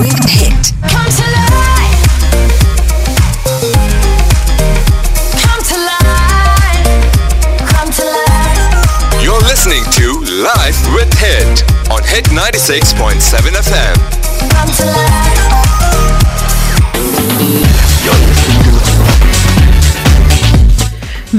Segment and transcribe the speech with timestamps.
[0.00, 0.72] with Hit.
[0.88, 2.00] Come to life.
[5.44, 6.88] Come to life.
[7.68, 9.22] Come to life.
[9.22, 13.96] You're listening to Life with Hit on Hit 96.7 FM.
[14.50, 15.20] Come to life.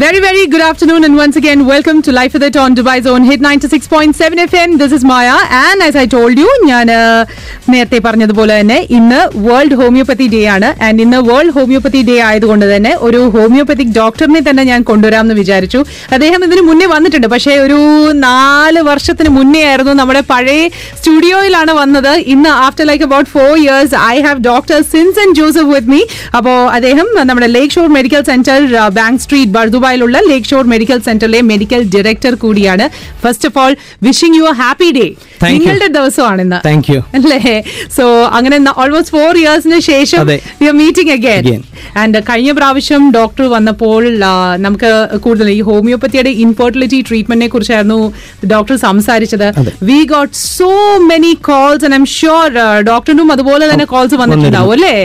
[0.01, 3.23] Very, very good afternoon, and once again, welcome to Life with It on Dubai Zone
[3.29, 4.69] Hit 96.7 FM.
[4.79, 6.87] This is Maya, and as I told you, ഞാൻ
[7.71, 10.69] നേരത്തെ പറഞ്ഞതുപോലെ തന്നെ ഇന്ന് world homeopathy day ആണ്.
[10.85, 15.81] And ഇന്ന് world homeopathy day ആയതുകൊണ്ട് തന്നെ ഒരു ഹോമിയോപ്പതിക് ഡോക്ടറിനെ തന്നെ ഞാൻ കൊണ്ടുവരാമെന്ന് വിചാരിച്ചു.
[16.15, 17.27] അദ്ദേഹം ഇതിന് മുന്നേ വന്നിട്ടുണ്ട്.
[17.33, 17.79] പക്ഷേ ഒരു
[18.25, 20.63] നാല് വർഷത്തിന് മുന്നേ ആയിരുന്നു നമ്മുടെ പഴയ
[21.01, 22.11] സ്റ്റുഡിയോയിലാണ് വന്നത്.
[22.35, 26.01] ഇന്ന് after like about four years I have doctor Sinson Joseph with me
[26.39, 28.59] അപ്പോൾ അദ്ദേഹം നമ്മുടെ lake shore medical centre
[28.99, 29.53] bank street
[29.91, 32.85] ബർദുബായിലുള്ള lake shore medical സെന്ററിലെ മെഡിക്കൽ ഡയറക്ടർ കൂടിയാണ്.
[33.23, 33.73] First of all
[34.07, 35.07] wishing you happy day.
[35.55, 36.59] നിങ്ങളുടെ ദിവസമാണ് ഇന്ന്
[36.93, 37.39] യു അല്ലേ?
[37.97, 38.03] So
[38.37, 40.21] അങ്ങനെ ഓൾമോസ്റ്റ് ഫോർ ഇയേഴ്സിന് ശേഷം.
[40.81, 41.63] മീറ്റിംഗ് അഗൈൻ
[42.01, 44.01] ആൻഡ് കഴിഞ്ഞ പ്രാവശ്യം ഡോക്ടർ വന്നപ്പോൾ
[44.65, 44.91] നമുക്ക്
[45.25, 47.99] കൂടുതൽ ഈ ഹോമിയോപ്പത്തിയുടെ ഇൻഫെർട്ടിലിറ്റി ട്രീറ്റ്മെന്റിനെ കുറിച്ചായിരുന്നു
[48.53, 49.47] ഡോക്ടർ സംസാരിച്ചത്.
[49.89, 50.71] We got so
[51.11, 52.51] many calls and I'm sure
[52.91, 54.95] ഡോക്ടറിനും അതുപോലെ തന്നെ കോൾസ് വന്നിട്ടുണ്ടാവും അല്ലേ.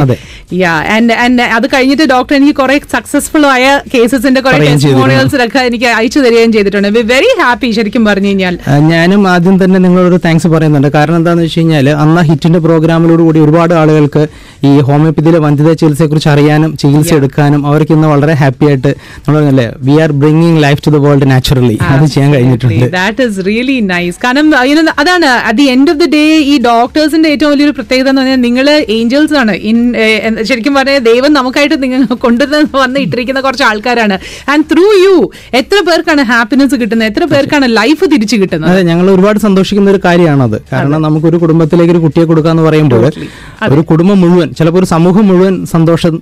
[0.63, 4.59] യാ ആൻഡ് ആൻഡ് അത് കഴിഞ്ഞിട്ട് ഡോക്ടർ എനിക്ക് കുറെ സക്സസ്ഫുൾ ആയ കേസസിന്റെ കുറെ.
[4.67, 7.01] ടെസ്റ്റിമോണിയൽസിലൊക്കെ എനിക്ക് അയച്ചു തരികയും ചെയ്തിട്ടുണ്ട്.
[7.13, 8.55] വെരി ഹാപ്പി ശരിക്കും പറഞ്ഞു കഴിഞ്ഞാൽ.
[8.93, 10.91] ഞാനും ആദ്യം തന്നെ നിങ്ങളോട് താങ്ക്സ് പറയുന്നുണ്ട്.
[10.97, 14.23] കാരണം എന്താണെന്ന് വെച്ച് കഴിഞ്ഞാൽ അന്ന് ഹിറ്റിന്റെ പ്രോഗ്രാമിലൂടെ കൂടി ഒരുപാട് ആളുകൾക്ക്
[14.69, 18.91] ഈ ഹോമിയോപ്പതിയിലെ വന്ധ്യത ചികിത്സയെ കുറിച്ച് അറിയാനും ചികിത്സ എടുക്കാനും അവർക്ക് ഇന്ന് വളരെ ഹാപ്പി ആയിട്ട്
[19.25, 22.87] നമ്മൾ പറഞ്ഞല്ലേ we are bringing life to the world naturally അത് ചെയ്യാൻ കഴിഞ്ഞിട്ടുണ്ട്.
[22.97, 24.47] ദാറ്റ് ഇസ് റിയലി നൈസ് കാരണം
[25.03, 28.69] അതാണ് at the end of the day ഈ ഡോക്ടേഴ്സിന്റെ ഏറ്റവും വലിയൊരു പ്രത്യേകത എന്ന് പറഞ്ഞാൽ നിങ്ങൾ
[28.99, 29.55] ഏഞ്ചൽസ് ആണ്.
[29.71, 29.79] ഇൻ
[30.51, 34.19] ശരിക്കും പറഞ്ഞാൽ ദൈവം നമുക്കായിട്ട് നിങ്ങൾ കൊണ്ടുവന്ന് വന്ന് ഇട്ടിരിക്കുന്ന കുറച്ച് ആൾക്കാരാണ്.
[34.53, 35.17] ആൻഡ് ത്രൂ യു
[35.61, 37.09] എത്ര പേർക്കാണ് ഹാപ്പിനെസ് കിട്ടുന്നത്?
[37.11, 38.71] എത്ര പേർക്കാണ് ലൈഫ് തിരിച്ചു കിട്ടുന്നത്?
[38.71, 40.59] അതെ ഞങ്ങൾ ഒരുപാട് സന്തോഷിക്കുന്ന ഒരു കാര്യമാണത്.
[40.73, 43.05] കാരണം നമുക്കൊരു കുടുംബത്തിലേക്ക് ഒരു കുട്ടിയെ കൊടുക്കാന്ന് പറയുമ്പോൾ
[43.75, 46.15] ഒരു കുടുംബം മുഴുവൻ ചിലപ്പോൾ ഒരു സമൂഹം മുഴുവൻ സന്തോഷം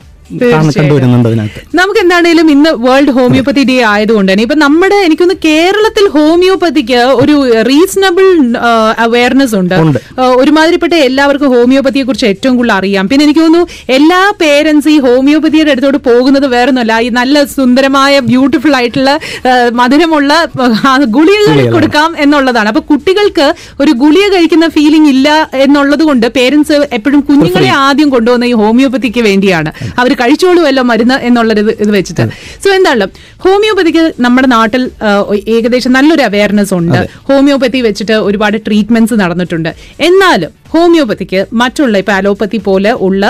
[1.78, 7.34] നമുക്ക് എന്താണേലും ഇന്ന് വേൾഡ് ഹോമിയോപ്പതി ഡേ ആയതുകൊണ്ട് തന്നെ ഇപ്പൊ നമ്മുടെ എനിക്കൊന്ന് കേരളത്തിൽ ഹോമിയോപ്പതിക്ക് ഒരു
[7.68, 8.26] റീസണബിൾ
[9.04, 9.74] അവയർനെസ് ഉണ്ട്.
[10.42, 13.04] ഒരുമാതിരിപ്പെട്ട എല്ലാവർക്കും ഹോമിയോപ്പതിയെ കുറിച്ച് ഏറ്റവും കൂടുതൽ അറിയാം.
[13.10, 16.94] പിന്നെ എനിക്ക് തോന്നുന്നു എല്ലാ പേരൻസ് ഈ ഹോമിയോപ്പതിയുടെ അടുത്തോട്ട് പോകുന്നത് വേറൊന്നുമല്ല.
[17.06, 19.12] ഈ നല്ല സുന്ദരമായ ബ്യൂട്ടിഫുൾ ആയിട്ടുള്ള
[19.80, 20.32] മധുരമുള്ള
[21.18, 22.68] ഗുളികകൾ കൊടുക്കാം എന്നുള്ളതാണ്.
[22.74, 23.48] അപ്പൊ കുട്ടികൾക്ക്
[23.84, 25.28] ഒരു ഗുളിക കഴിക്കുന്ന ഫീലിംഗ് ഇല്ല
[25.66, 29.72] എന്നുള്ളത് കൊണ്ട് പേരൻസ് എപ്പോഴും കുഞ്ഞുങ്ങളെ ആദ്യം കൊണ്ടുവന്ന ഈ ഹോമിയോപ്പതിക്ക് വേണ്ടിയാണ്.
[30.00, 32.24] അവർ കഴിച്ചോളുമല്ലോ മരുന്ന് എന്നുള്ളൊരു ഇത് വെച്ചിട്ട്.
[32.64, 33.08] സോ എന്താണല്ലോ
[33.44, 34.82] ഹോമിയോപ്പതിക്ക് നമ്മുടെ നാട്ടിൽ
[35.54, 37.00] ഏകദേശം നല്ലൊരു അവയർനെസ് ഉണ്ട്.
[37.30, 39.70] ഹോമിയോപ്പതി വെച്ചിട്ട് ഒരുപാട് ട്രീറ്റ്മെന്റ്സ് നടന്നിട്ടുണ്ട്.
[40.08, 43.24] എന്നാലും ഹോമിയോപ്പതിക്ക് മറ്റുള്ള ഇപ്പൊ അലോപ്പതി പോലെ ഉള്ള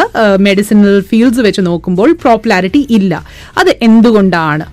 [0.48, 3.14] മെഡിസിനൽ ഫീൽഡ്സ് വെച്ച് നോക്കുമ്പോൾ പോപ്പുലാരിറ്റി ഇല്ല.
[3.62, 4.66] അത് എന്തുകൊണ്ടാണ്?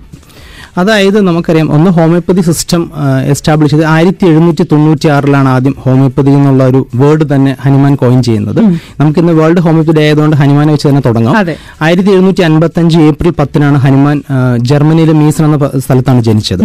[0.78, 2.92] അതായത് നമുക്കറിയാം ഒന്ന് ഹോമിയോപ്പതി സിസ്റ്റം
[3.26, 8.62] എസ്റ്റാബ്ലിഷ് ചെയ്ത് ആയിരത്തി എഴുന്നൂറ്റി തൊണ്ണൂറ്റി ആറിലാണ് ആദ്യം ഹോമിയോപ്പതി എന്നുള്ള ഒരു വേർഡ് തന്നെ ഹനുമാൻ കോയിൻ ചെയ്യുന്നത്.
[9.00, 11.36] നമുക്കിന്ന് വേൾഡ് ഹോമിയോപ്പതി ഡേ ആയതുകൊണ്ട് ഹനുമാനെ വെച്ച് തന്നെ തുടങ്ങാം.
[11.82, 14.22] ആയിരത്തി എഴുന്നൂറ്റി അൻപത്തി അഞ്ച് ഏപ്രിൽ പത്തിനാണ് ഹനുമാൻ
[14.58, 16.64] ജർമ്മനിയിലെ മീസൺ എന്ന സ്ഥലത്താണ് ജനിച്ചത്.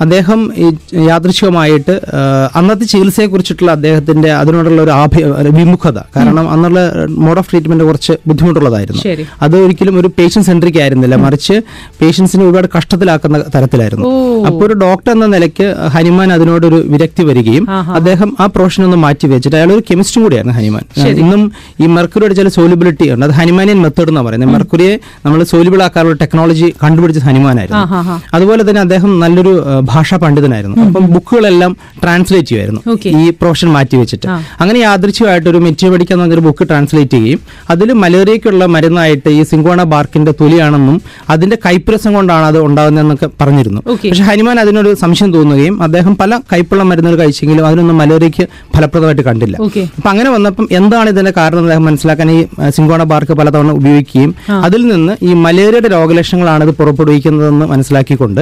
[0.00, 0.66] അദ്ദേഹം ഈ
[1.08, 1.94] യാദൃശികമായിട്ട്
[2.58, 5.24] അന്നത്തെ ചികിത്സയെ കുറിച്ചിട്ടുള്ള അദ്ദേഹത്തിന്റെ അതിനോടുള്ള ഒരു ആഭ്യ
[5.58, 5.98] വിമുഖത.
[6.16, 6.80] കാരണം അന്നുള്ള
[7.24, 9.02] മോഡ് ഓഫ് ട്രീറ്റ്മെന്റ് കുറച്ച് ബുദ്ധിമുട്ടുള്ളതായിരുന്നു.
[9.42, 11.16] അത് ഒരിക്കലും ഒരു പേഷ്യൻ സെൻട്രിക് ആയിരുന്നില്ല.
[11.24, 11.56] മറിച്ച്
[12.00, 14.04] പേഷ്യൻസിനെ ഒരുപാട് കഷ്ടത്തിലാക്കുന്ന തരത്തിലായിരുന്നു.
[14.48, 17.66] അപ്പോൾ ഒരു ഡോക്ടർ എന്ന നിലയ്ക്ക് ഹനുമാൻ അതിനോടൊരു വിരക്തി വരികയും
[17.98, 20.84] അദ്ദേഹം ആ പ്രൊഫഷൻ ഒന്ന് മാറ്റി വെച്ചിട്ട് അയാൾ ഒരു കെമിസ്റ്റും കൂടിയായിരുന്നു ഹനുമാൻ.
[21.22, 21.42] ഇന്നും
[21.80, 23.26] ഈ മെർക്കുറിയുടെ ചില സോലിബിലിറ്റി ഉണ്ട്.
[23.26, 24.52] അത് ഹനുമാനിയൻ മെത്തേഡ് എന്ന് പറയുന്നത്.
[24.54, 24.94] മെർക്കുറിയെ
[25.26, 28.20] നമ്മൾ സോലിബിൾ ആക്കാനുള്ള ടെക്നോളജി കണ്ടുപിടിച്ചത് ഹനുമാനായിരുന്നു.
[28.34, 29.54] അതുപോലെ തന്നെ അദ്ദേഹം നല്ലൊരു
[29.90, 30.76] ഭാഷാ പണ്ഡിതനായിരുന്നു.
[30.86, 31.72] അപ്പം ബുക്കുകളെല്ലാം
[32.02, 32.80] ട്രാൻസ്ലേറ്റ് ചെയ്യുമായിരുന്നു.
[33.20, 34.26] ഈ പ്രൊഫഷൻ മാറ്റി വെച്ചിട്ട്.
[34.62, 37.40] അങ്ങനെ യാദൃച്ഛമായിട്ട് ഒരു മെറ്റി എന്ന് പറഞ്ഞൊരു ബുക്ക് ട്രാൻസ്ലേറ്റ് ചെയ്യുകയും
[37.74, 40.98] അതിൽ മലേറിയയ്ക്കുള്ള മരുന്നായിട്ട് ഈ സിംഗോണ ബാർക്കിന്റെ തൊലിയാണെന്നും
[41.34, 43.80] അതിന്റെ കൈപ്രസം കൊണ്ടാണ് അത് ഉണ്ടാകുന്നതെന്നൊക്കെ പറഞ്ഞിരുന്നു.
[44.10, 48.46] പക്ഷെ ഹനുമാൻ അതിനൊരു സംശയം തോന്നുകയും അദ്ദേഹം പല കൈപ്പുള്ള മരുന്നുകൾ കഴിച്ചെങ്കിലും അതിനൊന്നും മലേറിയയ്ക്ക്
[48.76, 49.56] ഫലപ്രദമായിട്ട് കണ്ടില്ല.
[49.98, 52.40] അപ്പൊ അങ്ങനെ വന്നപ്പം എന്താണ് ഇതിന്റെ കാരണം അദ്ദേഹം മനസ്സിലാക്കാൻ ഈ
[52.76, 54.30] സിംഗോണ സിങ്കോണ ബാർക്ക് പലതവണ ഉപയോഗിക്കുകയും
[54.66, 58.40] അതിൽ നിന്ന് ഈ മലേറിയയുടെ രോഗലക്ഷണങ്ങളാണ് ഇത് പുറപ്പെടുവിക്കുന്നതെന്ന് മനസ്സിലാക്കിക്കൊണ്ട്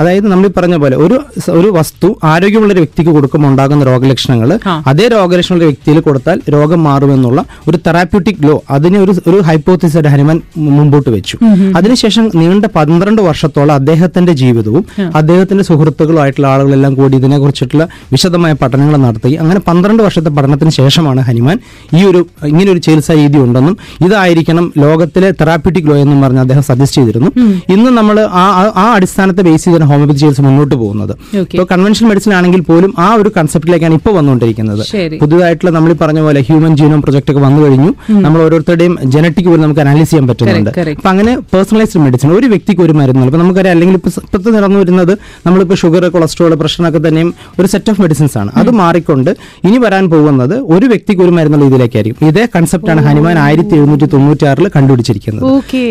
[0.00, 1.16] അതായത് നമ്മൾ ഈ പറഞ്ഞ പോലെ ഒരു
[1.56, 4.50] ഒരു വസ്തു ആരോഗ്യമുള്ള ഒരു വ്യക്തിക്ക് കൊടുക്കുമ്പോൾ ഉണ്ടാകുന്ന രോഗലക്ഷണങ്ങൾ
[4.88, 10.38] അതേ രോഗലക്ഷണമുള്ള വ്യക്തിയിൽ കൊടുത്താൽ രോഗം മാറുമെന്നുള്ള ഒരു തെറാപ്യൂട്ടിക് ലോ അതിന് ഒരു ഒരു ഹൈപ്പോത്തിസായിട്ട് ഹനുമാൻ
[10.70, 11.36] മുമ്പോട്ട് വെച്ചു.
[11.78, 14.82] അതിനുശേഷം നീണ്ട പന്ത്രണ്ട് വർഷത്തോളം അദ്ദേഹത്തിന്റെ ജീവിതവും
[15.16, 19.14] അദ്ദേഹത്തിന്റെ സുഹൃത്തുക്കളുമായിട്ടുള്ള ആളുകളെല്ലാം കൂടി ഇതിനെക്കുറിച്ചിട്ടുള്ള വിശദമായ പഠനങ്ങൾ നടത്തി.
[19.42, 21.56] അങ്ങനെ പന്ത്രണ്ട് വർഷത്തെ പഠനത്തിന് ശേഷമാണ് ഹനുമാൻ
[21.92, 23.74] ഈ ഒരു ഇങ്ങനെ ഒരു ചികിത്സാ രീതി ഉണ്ടെന്നും
[24.06, 27.30] ഇതായിരിക്കണം ലോകത്തിലെ തെറാപ്യൂട്ടിക് ലോ എന്നും പറഞ്ഞ് അദ്ദേഹം സജസ്റ്റ് ചെയ്തിരുന്നു.
[27.74, 28.44] ഇന്ന് നമ്മൾ ആ
[28.76, 31.12] ആ- അടിസ്ഥാനത്തെ ബേസ് ചെയ്താണ് ഹോമിയോപ്പതി ചികിത്സ മുന്നോട്ട് മുന്നോട്ട് പോകുന്നത്.
[31.54, 34.82] ഇപ്പോൾ കൺവെൻഷണൽ മെഡിസിൻ ആണെങ്കിൽ പോലും ആ ഒരു കൺസെപ്റ്റിലേക്കാണ് ഇപ്പോൾ വന്നുകൊണ്ടിരിക്കുന്നത്.
[35.22, 37.90] പുതുതായിട്ടുള്ള നമ്മൾ പറഞ്ഞ പോലെ ഹ്യൂമൻ ജീനോം പ്രൊജക്ട് ഒക്കെ വന്നു കഴിഞ്ഞു.
[38.24, 40.70] നമ്മൾ ഓരോരുത്തരുടെയും ജനറ്റിക് പോലും നമുക്ക് അനാലിസ് ചെയ്യാൻ പറ്റുന്നുണ്ട്.
[40.98, 45.14] അപ്പൊ അങ്ങനെ പേഴ്സണലൈസ്ഡ് മെഡിസിൻ ഒരു വ്യക്തിക്ക് ഒരു മരുന്ന് ഇപ്പൊ നമുക്കറിയാം അല്ലെങ്കിൽ ഇപ്പൊ ഇപ്പോഴത്തെ നടന്നു വരുന്നത്
[45.46, 48.50] നമ്മളിപ്പോൾ ഷുഗർ കൊളസ്ട്രോൾ പ്രശ്നമൊക്കെ തന്നെയും ഒരു സെറ്റ് ഓഫ് മെഡിസിൻസ് ആണ്.
[48.60, 49.30] അത് മാറിക്കൊണ്ട്
[49.68, 52.26] ഇനി വരാൻ പോകുന്നത് ഒരു വ്യക്തിക്ക് ഒരു മരുന്നുള്ള ഇതിലേക്കായിരിക്കും.
[52.32, 55.44] ഇതേ കൺസെപ്റ്റാണ് ഹനുമാൻ ആയിരത്തി എഴുന്നൂറ്റി തൊണ്ണൂറ്റി ആറിൽ കണ്ടുപിടിച്ചിരിക്കുന്നത്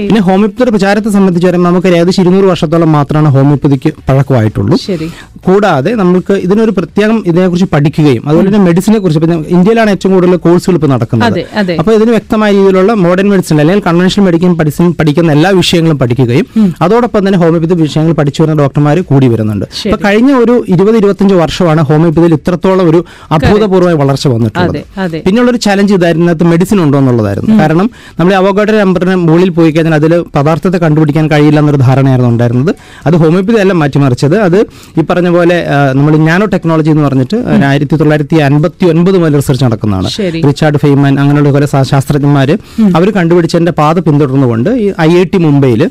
[0.09, 5.07] പിന്നെ ഹോമിയോപ്പതി പ്രചാരത്തെ സംബന്ധിച്ച് പറയുമ്പോൾ നമുക്ക് ഏകദേശം ഇരുന്നൂറ് വർഷത്തോളം മാത്രമാണ് ഹോമിയോപ്പതിക്ക് പഴക്കമായിട്ടുള്ളൂ ശരി.
[5.47, 9.21] കൂടാതെ നമുക്ക് ഇതിനൊരു പ്രത്യേകം ഇതിനെക്കുറിച്ച് പഠിക്കുകയും അതുപോലെ തന്നെ മെഡിസിനെ കുറിച്ച്
[9.55, 11.39] ഇന്ത്യയിലാണ് ഏറ്റവും കൂടുതൽ കോഴ്സുകൾ ഇപ്പോൾ നടക്കുന്നത്.
[11.81, 16.47] അപ്പോൾ ഇതിന് വ്യക്തമായ രീതിയിലുള്ള മോഡേൺ മെഡിസിൻ അല്ലെങ്കിൽ കൺവെൻഷണൽ മെഡിക്കൽ മെഡിസിൻ പഠിക്കുന്ന എല്ലാ വിഷയങ്ങളും പഠിക്കുകയും
[16.85, 19.65] അതോടൊപ്പം തന്നെ ഹോമിയോപ്പതി വിഷയങ്ങൾ പഠിച്ചു വരുന്ന ഡോക്ടർമാർ കൂടി വരുന്നുണ്ട്.
[19.85, 23.01] അപ്പൊ കഴിഞ്ഞ ഒരു ഇരുപത് ഇരുപത്തഞ്ച് വർഷമാണ് ഹോമിയോപ്പതിയിൽ ഇത്രത്തോളം ഒരു
[23.37, 24.79] അഭൂതപൂർവമായ വളർച്ച വന്നിട്ടുള്ളത്.
[25.25, 27.59] പിന്നെയുള്ളൊരു ചലഞ്ച് ഇതായിരുന്നു അത് മെഡിസിൻ ഉണ്ടോ എന്നുള്ളതായിരുന്നു.
[27.61, 27.87] കാരണം
[28.19, 32.71] നമ്മൾ അവഗോഡ നമ്പറിന് മുകളിൽ പോയി കഴിഞ്ഞാൽ അതിൽ പദാർത്ഥത്തെ കണ്ടുപിടിക്കാൻ കഴിയില്ല എന്നൊരു ധാരണയായിരുന്നു ഉണ്ടായിരുന്നത്.
[33.07, 34.37] അത് ഹോമിയോപ്പതി അല്ല മാറ്റിമറിച്ചത്.
[34.47, 34.54] അത്
[34.97, 35.57] ഈ പറഞ്ഞ പോലെ
[35.93, 40.09] നമ്മൾ നാനോ ടെക്നോളജി എന്ന് പറഞ്ഞിട്ട് ആയിരത്തി തൊള്ളായിരത്തി അൻപത്തി ഒൻപത് മുതൽ റിസർച്ച് നടക്കുന്നതാണ്.
[40.47, 42.49] റിച്ചാർഡ് ഫെയ്മാൻ അങ്ങനെയുള്ള കുറെ ശാസ്ത്രജ്ഞന്മാർ
[42.95, 45.81] അവർ കണ്ടുപിടിച്ചതിന്റെ പാത പിന്തുടർന്നുകൊണ്ട് ഈ ഐ ഐ ടി മുംബൈയിൽ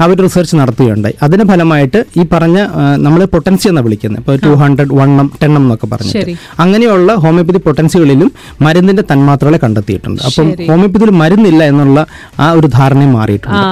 [0.00, 1.14] അവർ റിസർച്ച് നടത്തുകയുണ്ടായി.
[1.22, 2.58] അതിന്റെ ഫലമായിട്ട് ഈ പറഞ്ഞ
[2.98, 6.34] നമ്മൾ പൊട്ടൻസി എന്നാണ് വിളിക്കുന്നത് ഇപ്പോൾ ടു ഹൺഡ്രഡ് വണ്ണം ടെണ്ണം എന്നൊക്കെ പറഞ്ഞിട്ട്.
[6.58, 8.28] അങ്ങനെയുള്ള ഹോമിയോപ്പതി പൊട്ടൻസികളിലും
[8.62, 10.20] മരുന്നിന്റെ തന്മാത്രകളെ കണ്ടെത്തിയിട്ടുണ്ട്.
[10.22, 10.48] അപ്പം.
[10.68, 11.98] ഹോമിയോപ്പതിയിൽ മരുന്നില്ല എന്നുള്ള
[12.40, 13.18] ആ ഒരു ധാരണയും ആ.
[13.18, 13.62] മാറിയിട്ടുണ്ട്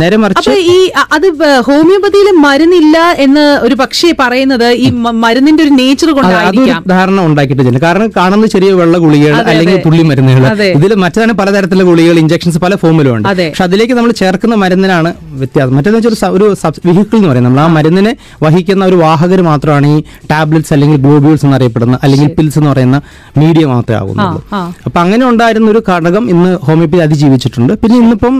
[0.00, 0.78] നേരെ മറിച്ച് ഈ
[1.12, 1.26] അത്
[1.68, 4.86] ഹോമിയോപ്പതിയിൽ മരുന്നില്ല എന്ന് ഒരു പക്ഷേ പറയുന്നത് ഈ
[5.24, 6.80] മരുന്നിന്റെ ഒരു നേച്ചർ കൊണ്ടായിരിക്കാം.
[6.94, 10.42] ധാരണ ഉണ്ടാക്കിയിട്ടില്ല കാരണം കാണുന്ന ചെറിയ വെള്ള ഗുളികൾ അല്ലെങ്കിൽ പുള്ളി തുള്ളി മരുന്നുകൾ.
[10.78, 13.28] ഇതിൽ മറ്റേതാണ് പലതരത്തിലുള്ള ഗുളികൾ ഇഞ്ചക്ഷൻസ് പല ഫോമിലും ഉണ്ട്.
[13.38, 15.72] പക്ഷെ അതിലേക്ക് നമ്മൾ ചേർക്കുന്ന മരുന്നിനാണ് വ്യത്യാസം.
[15.76, 16.46] മറ്റേന്ന് വെച്ചാൽ ഒരു
[16.88, 17.48] വെഹിക്കിൾ എന്ന് പറയുന്നത്.
[17.48, 18.12] നമ്മൾ ആ മരുന്നിനെ
[18.44, 19.96] വഹിക്കുന്ന ഒരു വാഹകർ മാത്രമാണ് ഈ
[20.32, 23.00] ടാബ്ലറ്റ്സ് അല്ലെങ്കിൽ ഗ്ലോബ്യൂൾസ് എന്നറിയപ്പെടുന്ന അല്ലെങ്കിൽ പിൽസ് എന്ന് പറയുന്ന
[23.42, 24.42] മീഡിയ മാത്രമേ ആകുന്നുള്ളൂ.
[24.86, 27.74] അപ്പൊ അങ്ങനെ ഉണ്ടായിരുന്ന ഒരു ഘടകം ഇന്ന് ഹോമിയോപ്പതി അതിജീവിച്ചിട്ടുണ്ട്.
[27.84, 28.36] പിന്നെ ഇന്നിപ്പം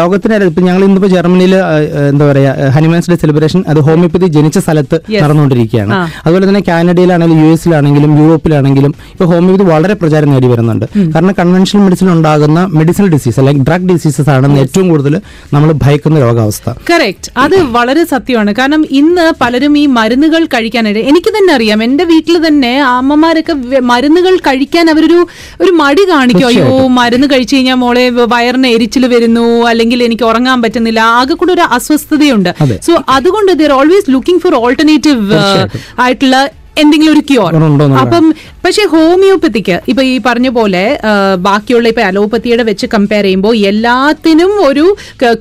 [0.00, 1.54] ലോകത്തിന് ഇപ്പം ഞങ്ങൾ ഇന്നിപ്പോ ജർമ്മനിയിൽ
[2.12, 5.22] എന്താ പറയാ ഹനുമാൻസ് ഡേ സെലിബ്രേഷൻ അത് ഹോമിയോപ്പതി ജനിച്ച സ്ഥലത്ത് Yes.
[5.22, 5.92] നടന്നുകൊണ്ടിരിക്കുകയാണ്.
[6.24, 10.86] അതുപോലെ തന്നെ കാനഡയിലാണെങ്കിലും യു എസിലാണെങ്കിലും യൂറോപ്പിലാണെങ്കിലും ഇപ്പൊ ഹോമിയോപ്പതി വളരെ പ്രചാരം നേടി വരുന്നുണ്ട്.
[11.14, 15.16] കാരണം കൺവെൻഷണൽ മെഡിസിൻ ഉണ്ടാകുന്ന മെഡിസിനൽ ഡിസീസ് അല്ലെങ്കിൽ ഡ്രഗ് ഡിസീസസ് ആണെന്ന് ഏറ്റവും കൂടുതൽ
[15.54, 16.70] നമ്മൾ ഭയക്കുന്ന രോഗാവസ്ഥ.
[16.90, 18.54] കറക്റ്റ് അത് വളരെ സത്യമാണ്.
[18.58, 24.90] കാരണം ഇന്ന് പലരും ഈ മരുന്നുകൾ കഴിക്കാനായിട്ട് എനിക്ക് തന്നെ അറിയാം എന്റെ വീട്ടിൽ തന്നെ അമ്മമാരൊക്കെ മരുന്നുകൾ കഴിക്കാൻ
[24.90, 25.26] അവരൊരു
[25.60, 26.46] ഒരു മടി കാണിക്കും.
[26.46, 31.60] അയ്യോ മരുന്ന് കഴിച്ചു കഴിഞ്ഞാൽ മോളെ വയറിന് എരിച്ചിൽ വരുന്നു അല്ലെങ്കിൽ എനിക്ക് ഉറങ്ങാൻ പറ്റുന്നില്ല ആകെ കൂടെ ഒരു
[31.60, 32.50] അസ്വസ്ഥതയുണ്ട്.
[32.86, 35.38] സോ അതുകൊണ്ട് they're always looking for alternative
[35.98, 36.36] ആയിട്ടുള്ള
[36.80, 37.54] എന്തെങ്കിലും ഒരു ക്യൂർ
[38.02, 38.26] അപ്പം
[38.64, 40.82] പക്ഷേ ഹോമിയോപ്പതിക്ക് ഇപ്പൊ ഈ പറഞ്ഞ പോലെ
[41.46, 44.84] ബാക്കിയുള്ള ഇപ്പൊ അലോപ്പത്തിയുടെ വെച്ച് കമ്പയർ ചെയ്യുമ്പോൾ എല്ലാത്തിനും ഒരു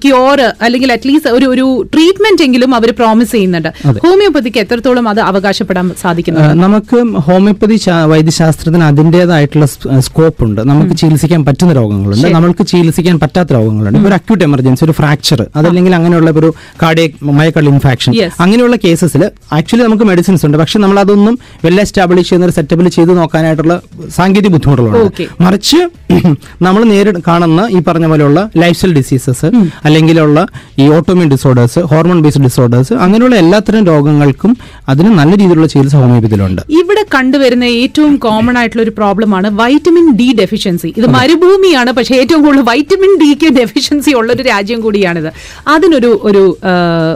[0.04, 3.70] ക്യൂർ അല്ലെങ്കിൽ അറ്റ്ലീസ്റ്റ് ഒരു ഒരു ട്രീറ്റ്മെന്റ് എങ്കിലും അവർ പ്രോമിസ് ചെയ്യുന്നുണ്ട്.
[4.06, 7.78] ഹോമിയോപ്പതിക്ക് എത്രത്തോളം അത് അവകാശപ്പെടാൻ സാധിക്കുന്നു നമുക്ക് ഹോമിയോപ്പതി
[8.14, 9.68] വൈദ്യശാസ്ത്രത്തിന് അതിന്റെതായിട്ടുള്ള
[10.08, 10.62] സ്കോപ്പ് ഉണ്ട്.
[10.72, 12.28] നമുക്ക് ചികിത്സിക്കാൻ പറ്റുന്ന രോഗങ്ങളുണ്ട്.
[12.38, 14.02] നമ്മൾക്ക് ചികിത്സിക്കാൻ പറ്റാത്ത രോഗങ്ങളുണ്ട്.
[14.10, 16.52] ഒരു അക്യൂട്ട് എമർജൻസി ഒരു ഫ്രാക്ചർ അതല്ലെങ്കിൽ അങ്ങനെയുള്ള ഒരു
[16.84, 17.08] കാർഡിയ
[17.40, 18.12] മയക്കള്ള ഇൻഫാക്ഷൻ
[18.46, 19.24] അങ്ങനെയുള്ള കേസസിൽ
[19.60, 20.58] ആക്ച്വലി നമുക്ക് മെഡിസിൻസ് ഉണ്ട്.
[20.64, 21.20] പക്ഷെ നമ്മൾ അതൊന്നും
[21.66, 23.82] വെൽ എസ്റ്റാബ്ലിഷ് ചെയ്യുന്ന ഒരു സെറ്റപ്പിൽ ചെയ്ത് നോക്കാനായിട്ടുള്ള
[24.18, 24.52] സാങ്കേതിക.
[24.52, 25.44] ബുദ്ധിമുട്ടുകളുണ്ട്.
[25.44, 25.80] മറിച്ച്
[26.62, 29.46] നമ്മൾ നേരിട്ട് കാണുന്ന ഈ പറഞ്ഞ പോലെയുള്ള ലൈഫ് സ്റ്റൈൽ ഡിസീസസ്
[29.86, 30.48] അല്ലെങ്കിലുള്ള
[30.80, 34.58] ഈ autoimmune disorders hormone based disorders അങ്ങനെയുള്ള എല്ലാത്തരം രോഗങ്ങൾക്കും
[34.90, 36.62] അതിന് നല്ല രീതിയിലുള്ള ചികിത്സ ഹോമിയോപ്പതിയിലുണ്ട്.
[36.70, 42.62] ഇവിടെ കണ്ടുവരുന്ന ഏറ്റവും കോമൺ ആയിട്ടുള്ള ഒരു പ്രോബ്ലമാണ് വൈറ്റമിൻ ഡി ഡെഫിഷ്യൻസി ഇത് മരുഭൂമിയാണ് പക്ഷേ ഏറ്റവും കൂടുതൽ
[42.62, 45.32] വൈറ്റമിൻ ഡിക്ക് ഡെഫിഷ്യൻസി ഉള്ള ഒരു രാജ്യം കൂടിയാണിത്.
[45.68, 46.58] അതിനൊരു ഒരു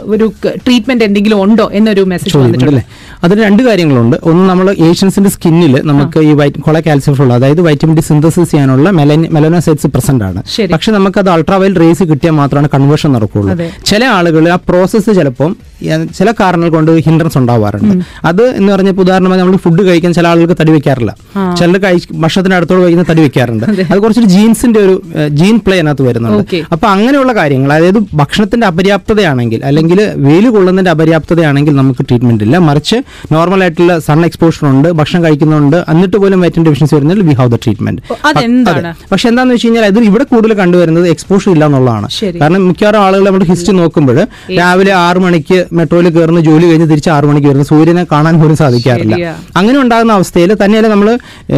[0.04, 0.32] ഒരു
[0.66, 2.82] ട്രീറ്റ്മെന്റ് എന്തെങ്കിലും ഉണ്ടോ എന്നൊരു മെസ്സേജ്
[3.24, 3.62] അതിന് രണ്ട്
[3.96, 7.04] കാര്യങ്ങളുണ്ട് ഒന്ന് നമ്മൾ ഏഷ്യൻസിന്റെ സ്കിന്നിൽ നമുക്ക് ഈ വൈറ്റ് കൊള കാൽസ്യം
[7.36, 8.88] അതായത് വൈറ്റമിൻ ഡി സിന്തസിസ് ചെയ്യാനുള്ള
[9.36, 10.40] മെലനോസൈറ്റ്സ് പ്രസന്റ് ആണ്.
[10.74, 13.54] പക്ഷെ നമുക്ക് അത് അൾട്രാവയൽ റേസ് കിട്ടിയാൽ മാത്രമാണ് കൺവേർഷൻ നടക്കുകയുള്ളൂ.
[13.84, 15.75] ചില ആളുകൾ ആ പ്രോസസ്സ് ചിലപ്പം ഏഹ്,
[16.18, 17.94] ചില കാരണങ്ങൾ കൊണ്ട് ഹിൻഡ്രൻസ് ഉണ്ടാവാറുണ്ട്.
[18.30, 21.12] അത് എന്ന് പറഞ്ഞപ്പോൾ ഉദാഹരണമായി നമ്മൾ ഫുഡ് കഴിക്കാൻ ചില ആളുകൾക്ക് തടി വെക്കാറില്ല.
[21.58, 21.78] ചിലർ
[22.24, 23.64] ഭക്ഷണത്തിന് അടുത്തോട് കഴിക്കുന്ന തടി വെക്കാറുണ്ട്.
[23.90, 23.98] അത്.
[24.04, 24.94] കുറച്ചൊരു ജീൻസിന്റെ ഒരു
[25.40, 26.54] ജീൻ പ്ലേ അതിനകത്ത് വരുന്നുണ്ട്.
[26.74, 32.56] അപ്പൊ അങ്ങനെയുള്ള കാര്യങ്ങൾ അതായത് ഭക്ഷണത്തിന്റെ അപര്യാപ്തതയാണെങ്കിൽ അല്ലെങ്കിൽ വെയിൽ കൊള്ളുന്നതിന്റെ അപര്യാപ്തതയാണെങ്കിൽ നമുക്ക് ട്രീറ്റ്മെന്റ് ഇല്ല.
[32.68, 32.98] മറിച്ച്
[33.34, 37.58] നോർമൽ ആയിട്ടുള്ള സൺ എക്സ്പോഷർ ഉണ്ട് ഭക്ഷണം കഴിക്കുന്നുണ്ട് എന്നിട്ട് പോലും വൈറ്റമിൻ ഡെഫിഷ്യൻസി വരുന്നതിൽ വി ഹാവ് ദ
[37.64, 38.02] ട്രീറ്റ്മെന്റ്?
[39.12, 42.08] പക്ഷെ എന്താന്ന് വെച്ച് കഴിഞ്ഞാൽ അത് ഇവിടെ കൂടുതൽ കണ്ടുവരുന്നത് എക്സ്പോഷർ ഇല്ല എന്നുള്ളതാണ്.
[42.40, 44.20] കാരണം മിക്കവാറും ആളുകൾ നമ്മുടെ ഹിസ്റ്ററി നോക്കുമ്പോൾ
[44.60, 49.14] രാവിലെ ആറ് മണിക്ക് മെട്രോയിൽ കയറുന്ന ജോലി കഴിഞ്ഞ് തിരിച്ച് ആറു മണിക്ക് വരുന്ന സൂര്യനെ കാണാൻ പോലും സാധിക്കാറില്ല.
[49.56, 51.08] അങ്ങനെ ഉണ്ടാകുന്ന അവസ്ഥയിൽ തന്നെയല്ല നമ്മൾ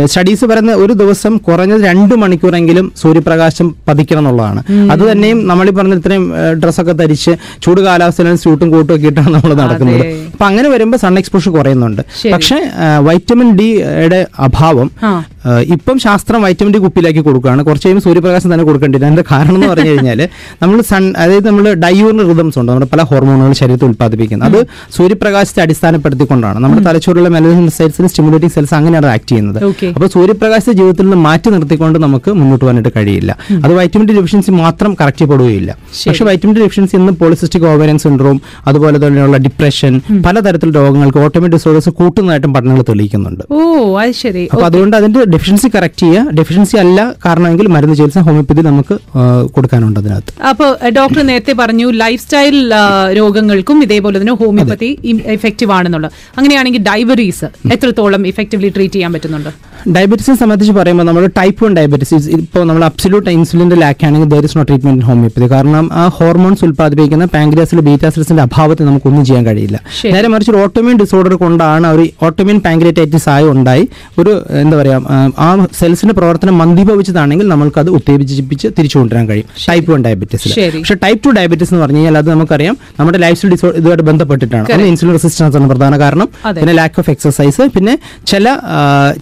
[0.07, 4.61] സ്റ്റഡീസ് പറയുന്ന ഒരു ദിവസം കുറഞ്ഞത് രണ്ട് മണിക്കൂറെങ്കിലും സൂര്യപ്രകാശം പതിക്കണം എന്നുള്ളതാണ്.
[4.93, 6.25] അത് തന്നെയും നമ്മൾ ഈ പറഞ്ഞ ഇത്രയും
[6.63, 10.03] ഡ്രസ്സൊക്കെ ധരിച്ച് ചൂട് കാലാവസ്ഥയിലാണ് സ്യൂട്ടും കോട്ടും ഒക്കെ ഇട്ടാണ് നമ്മൾ നടക്കുന്നത്.
[10.35, 12.03] അപ്പൊ അങ്ങനെ വരുമ്പോൾ സൺ എക്സ്പോഷർ കുറയുന്നുണ്ട്.
[12.33, 12.59] പക്ഷെ
[13.09, 15.11] വൈറ്റമിൻ ഡിയുടെ അഭാവം ആ.
[15.45, 17.63] ആ, ഇപ്പം ശാസ്ത്രം വൈറ്റമിൻ ഡി കുപ്പിയിലാക്കി കൊടുക്കുകയാണ്.
[17.63, 20.21] കുറച്ച് കഴിയുമ്പോൾ സൂര്യപ്രകാശം തന്നെ കൊടുക്കേണ്ടില്ല അതിന്റെ കാരണം എന്ന് പറഞ്ഞു കഴിഞ്ഞാൽ
[20.63, 22.71] നമ്മൾ സൺ അതായത് നമ്മൾ ഡയൂറിന് റിതംസ് ഉണ്ട്.
[22.73, 24.49] നമ്മുടെ പല ഹോർമോണുകൾ ശരീരത്തിൽ ഉൽപ്പാദിപ്പിക്കുന്നത്.
[24.51, 24.61] അത്
[24.97, 26.59] സൂര്യപ്രകാശത്തെ അടിസ്ഥാനപ്പെടുത്തിക്കൊണ്ടാണ്.
[26.65, 29.59] നമ്മുടെ തലച്ചോറിലുള്ള മെലനിൻ സെൽസിന് സ്റ്റിമുലേറ്റിംഗ് സെൽസ് അങ്ങനെയാണ് ആക്ട് ചെയ്യുന്നത്.
[29.65, 33.33] അപ്പൊ അപ്പോൾ സൂര്യപ്രകാശത്തെ ജീവിതത്തിൽ നിന്ന് മാറ്റി നിർത്തിക്കൊണ്ട് നമുക്ക് മുന്നോട്ട് പോകാനായിട്ട് കഴിയില്ല.
[33.65, 35.71] അത് വൈറ്റമിൻ ഡി ഡെഫിഷ്യൻസി മാത്രം കറക്റ്റ് ചെയ്യപ്പെടുകയില്ല.
[36.09, 38.39] പക്ഷെ വൈറ്റമിൻ ഡി ഡെഫിഷ്യൻസി ഇന്ന് പോളിസിസ്റ്റിക് ഓവറിയൻ സിൻഡ്രോം
[38.71, 39.95] അതുപോലെ തന്നെയുള്ള ഡിപ്രഷൻ
[40.27, 43.45] പലതരത്തിലുള്ള രോഗങ്ങൾക്ക് ഓട്ടോമിക് ഡിസോർഡേഴ്സ് കൂട്ടുന്നതായിട്ടും പഠനങ്ങൾ തെളിയിക്കുന്നുണ്ട്.
[43.57, 43.59] ഓ
[44.03, 44.45] അത് ശരി.
[44.53, 46.35] അപ്പൊ അതുകൊണ്ട് അതിന്റെ ഡെഫിഷ്യൻസി കറക്റ്റ് ചെയ്യുക.
[46.41, 48.97] ഡെഫിഷ്യൻസി അല്ല കാരണമെങ്കിൽ മരുന്ന് ചികിത്സ ഹോമിയോപ്പതി നമുക്ക്
[49.57, 50.33] കൊടുക്കാനുണ്ട് അതിനകത്ത്.
[50.51, 52.59] അപ്പോൾ ഡോക്ടർ നേരത്തെ പറഞ്ഞു ലൈഫ് സ്റ്റൈൽ
[53.21, 54.91] രോഗങ്ങൾക്കും ഇതേപോലെ തന്നെ ഹോമിയോപ്പതി
[55.35, 56.11] എഫക്റ്റീവ് ആണെന്നുള്ളത്.
[56.39, 59.51] അങ്ങനെയാണെങ്കിൽ ഡയബറ്റീസ് എത്രത്തോളം ഇഫക്റ്റീവ്ലി ട്രീറ്റ് ചെയ്യാൻ പറ്റുന്നുണ്ട്?
[59.93, 62.07] ഡയബറ്റീസിനെ സംബന്ധിച്ച് പറയുമ്പോൾ നമ്മൾ ടൈപ്പ് വൺ ഡയബറ്റീസ്
[62.39, 67.25] ഇപ്പോൾ നമ്മൾ അബ്സല്യൂട്ട് ഇൻസുലിന്റെ ലാക്ക് ആണെങ്കിൽ there is no treatment homeopathy കാരണം ആ ഹോർമോൺസ് ഉൽപ്പാദിപ്പിക്കുന്ന
[67.35, 69.77] പാങ്ക്രിയാസിലെ ബീറ്റാസിൽസിന്റെ അഭാവത്തെ നമുക്കൊന്നും ചെയ്യാൻ കഴിയില്ല.
[70.15, 73.85] നേരെ മറിച്ച് ഒരു ഓട്ടോമ്യൂൺ ഡിസോർഡർ കൊണ്ടാണ് ഒരു ഓട്ടോമ്യൂൺ പാങ്ക്രിയറ്റൈറ്റിസ് ആയി ഉണ്ടായി
[74.19, 74.97] ഒരു എന്താ പറയുക
[75.39, 79.49] ആ, സെൽസിന്റെ പ്രവർത്തനം മന്ദീഭവിച്ചതാണെങ്കിൽ നമുക്കത് ഉത്തേജിപ്പിച്ച് തിരിച്ചു കൊണ്ടുവരാൻ കഴിയും.
[79.69, 80.79] ടൈപ്പ് വൺ ഡയബറ്റീസിൽ ശരി.
[80.79, 84.67] പക്ഷേ ടൈപ്പ് ടു ഡയബറ്റീസ് എന്ന് പറഞ്ഞു കഴിഞ്ഞാൽ അത് നമുക്കറിയാം നമ്മുടെ ലൈഫ് സ്റ്റൈൽ ഡിസോർഡർ ഇതുമായിട്ട് ബന്ധപ്പെട്ടിട്ടാണ്.
[84.75, 86.29] ഒന്ന് ഇൻസുലിൻ റെസിസ്റ്റൻസ് ആണ് പ്രധാന കാരണം.
[86.61, 87.95] പിന്നെ ലാക്ക് ഓഫ് എക്സസൈസ് പിന്നെ
[88.33, 88.47] ചില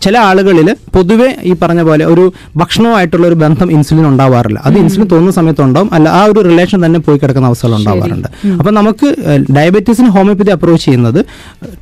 [0.05, 2.25] ചില ആളുകളിൽ പൊതുവെ ഈ പറഞ്ഞ പോലെ ഒരു
[2.61, 4.59] ഭക്ഷണവുമായിട്ടുള്ള ഒരു ബന്ധം ഇൻസുലിൻ ഉണ്ടാവാറില്ല.
[4.69, 8.29] അത് ഇൻസുലിൻ തോന്നുന്ന സമയത്ത് ഉണ്ടാവും അല്ല ആ ഒരു റിലേഷൻ തന്നെ പോയി കിടക്കുന്ന അവസ്ഥകൾ ഉണ്ടാവാറുണ്ട്.
[8.59, 9.09] അപ്പൊ നമുക്ക്
[9.59, 11.21] ഡയബറ്റീസിന് ഹോമിയോപ്പതി അപ്രോച്ച് ചെയ്യുന്നത്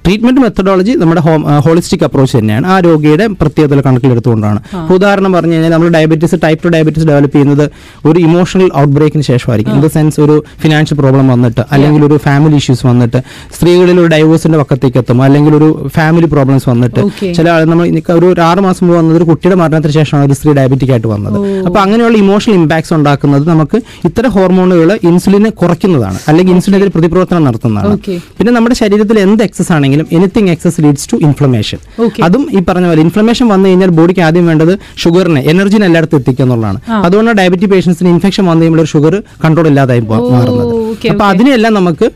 [0.05, 1.23] ട്രീറ്റ്മെന്റ് മെത്തഡോളജി നമ്മുടെ
[1.67, 2.67] ഹോളിസ്റ്റിക് അപ്രോച്ച് തന്നെയാണ്.
[2.73, 4.61] ആ രോഗിയുടെ പ്രത്യേകതകൾ കണക്കിലെടുത്തുകൊണ്ടാണ്.
[4.97, 7.65] ഉദാഹരണം പറഞ്ഞു കഴിഞ്ഞാൽ നമ്മൾ diabetes type two diabetes develop ചെയ്യുന്നത്
[8.09, 9.75] ഒരു ഇമോഷണൽ ഔട്ട് ബ്രേക്കിന് ശേഷമായിരിക്കും.
[9.77, 13.21] ഇൻ ദ സെൻസ് ഒരു ഫിനാൻഷ്യൽ പ്രോബ്ലം വന്നിട്ട് അല്ലെങ്കിൽ ഒരു ഫാമിലി ഇഷ്യൂസ് വന്നിട്ട്
[13.57, 17.01] സ്ത്രീകളിൽ ഒരു ഡൈവോഴ്സിന്റെ പക്കത്തേക്ക് എത്തും അല്ലെങ്കിൽ ഒരു ഫാമിലി പ്രോബ്ലംസ് വന്നിട്ട്
[17.39, 17.87] ചില ആൾ നമ്മൾ
[18.31, 21.37] ഒരു ആറ് മാസം മുമ്പ് വന്നത് ഒരു കുട്ടിയുടെ മരണത്തിന് ശേഷമാണ് ഒരു സ്ത്രീ ഡയബറ്റിക് ആയിട്ട് വന്നത്.
[21.67, 23.79] അപ്പൊ അങ്ങനെയുള്ള ഇമോഷണൽ ഇമ്പാക്ട്സ് ഉണ്ടാക്കുന്നത് നമുക്ക്
[24.09, 27.95] ഇത്തരം ഹോർമോണുകൾ ഇൻസുലിനെ കുറയ്ക്കുന്നതാണ് അല്ലെങ്കിൽ ഇൻസുലിനെതിരെ പ്രതിപ്രവർത്തനം നടത്തുന്നതാണ്.
[28.39, 31.81] പിന്നെ നമ്മുടെ ശരീരത്തിൽ എന്ത് എക്സസ് ആണെങ്കിലും anything excess leads to inflammation
[32.29, 36.79] അതും ഈ പറഞ്ഞ പോലെ ഇൻഫ്ലമേഷൻ വന്നു കഴിഞ്ഞാൽ ബോഡിക്ക് ആദ്യം വേണ്ടത് ഷുഗറിനെ എനർജിനെ എല്ലായിടത്തും എത്തിക്കുക എന്നുള്ളതാണ്.
[37.07, 40.73] അതുകൊണ്ടാണ് ഡയബറ്റിക് പേഷ്യൻസിന് ഇൻഫെക്ഷൻ വന്നു കഴിയുമ്പോൾ ഷുഗർ കൺട്രോൾ ഇല്ലാതായി മാറുന്നത്.
[41.13, 42.07] അപ്പൊ അതിനെല്ലാം നമുക്ക്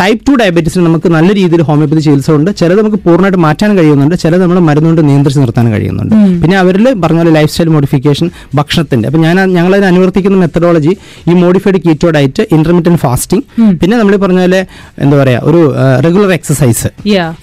[0.00, 4.14] ടൈപ്പ് ടു ഡയബറ്റീസിന് നമുക്ക് നല്ല രീതിയിൽ ഹോമിയോപ്പതി ചികിത്സ ഉണ്ട് ചിലത് നമുക്ക് പൂർണമായിട്ട് മാറ്റാൻ കഴിയുന്നുണ്ട്.
[4.22, 6.14] ചിലത് നമ്മൾ മരുന്നുകൊണ്ട് നിയന്ത്രിച്ച് നിർത്താൻ കഴിയുന്നുണ്ട്.
[6.42, 8.28] പിന്നെ അവരിൽ പറഞ്ഞ പോലെ ലൈഫ് സ്റ്റൈൽ മോഡിഫിക്കേഷൻ
[8.60, 10.92] ഭക്ഷണത്തിന്റെ അപ്പൊ ഞാൻ ഞങ്ങളതിന് അനുവർത്തിക്കുന്ന മെത്തഡോളജി
[11.30, 13.44] ഈ modified keto diet intermittent fasting
[13.82, 14.60] പിന്നെ നമ്മൾ പറഞ്ഞ പോലെ
[15.06, 15.60] എന്താ പറയാ ഒരു
[16.06, 16.88] റെഗുലർ എക്സസൈസ്.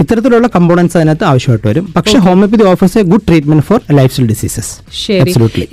[0.02, 1.86] ഇത്തരത്തിലുള്ള കമ്പോണൻസ് അതിനകത്ത് ആവശ്യമായിട്ട് വരും.
[1.98, 4.72] പക്ഷേ homeopathy offers a good treatment for life style diseases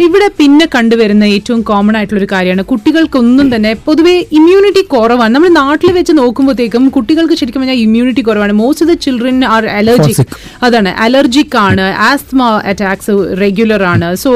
[0.06, 5.32] ഇവിടെ പിന്നെ കണ്ടുവരുന്ന ഏറ്റവും കോമൺ ആയിട്ടുള്ള ഒരു കാര്യമാണ് കുട്ടികൾക്കൊന്നും തന്നെ പൊതുവേ ഇമ്മ്യൂണിറ്റി കുറവാണ്.
[5.36, 8.52] നമ്മൾ നാട്ടിൽ വെച്ച് നോക്കുമ്പോഴത്തേക്കും കുട്ടികൾക്ക് ശരിക്കും പറഞ്ഞാൽ ഇമ്മ്യൂണിറ്റി കുറവാണ്.
[8.52, 10.26] Most of the children are allergic
[10.62, 10.90] അതാണ്.
[11.04, 11.84] അലർജിക് ആണ്.
[12.10, 14.08] ആസ്മ അറ്റാക്സ് റെഗുലർ ആണ്.
[14.16, 14.30] സോ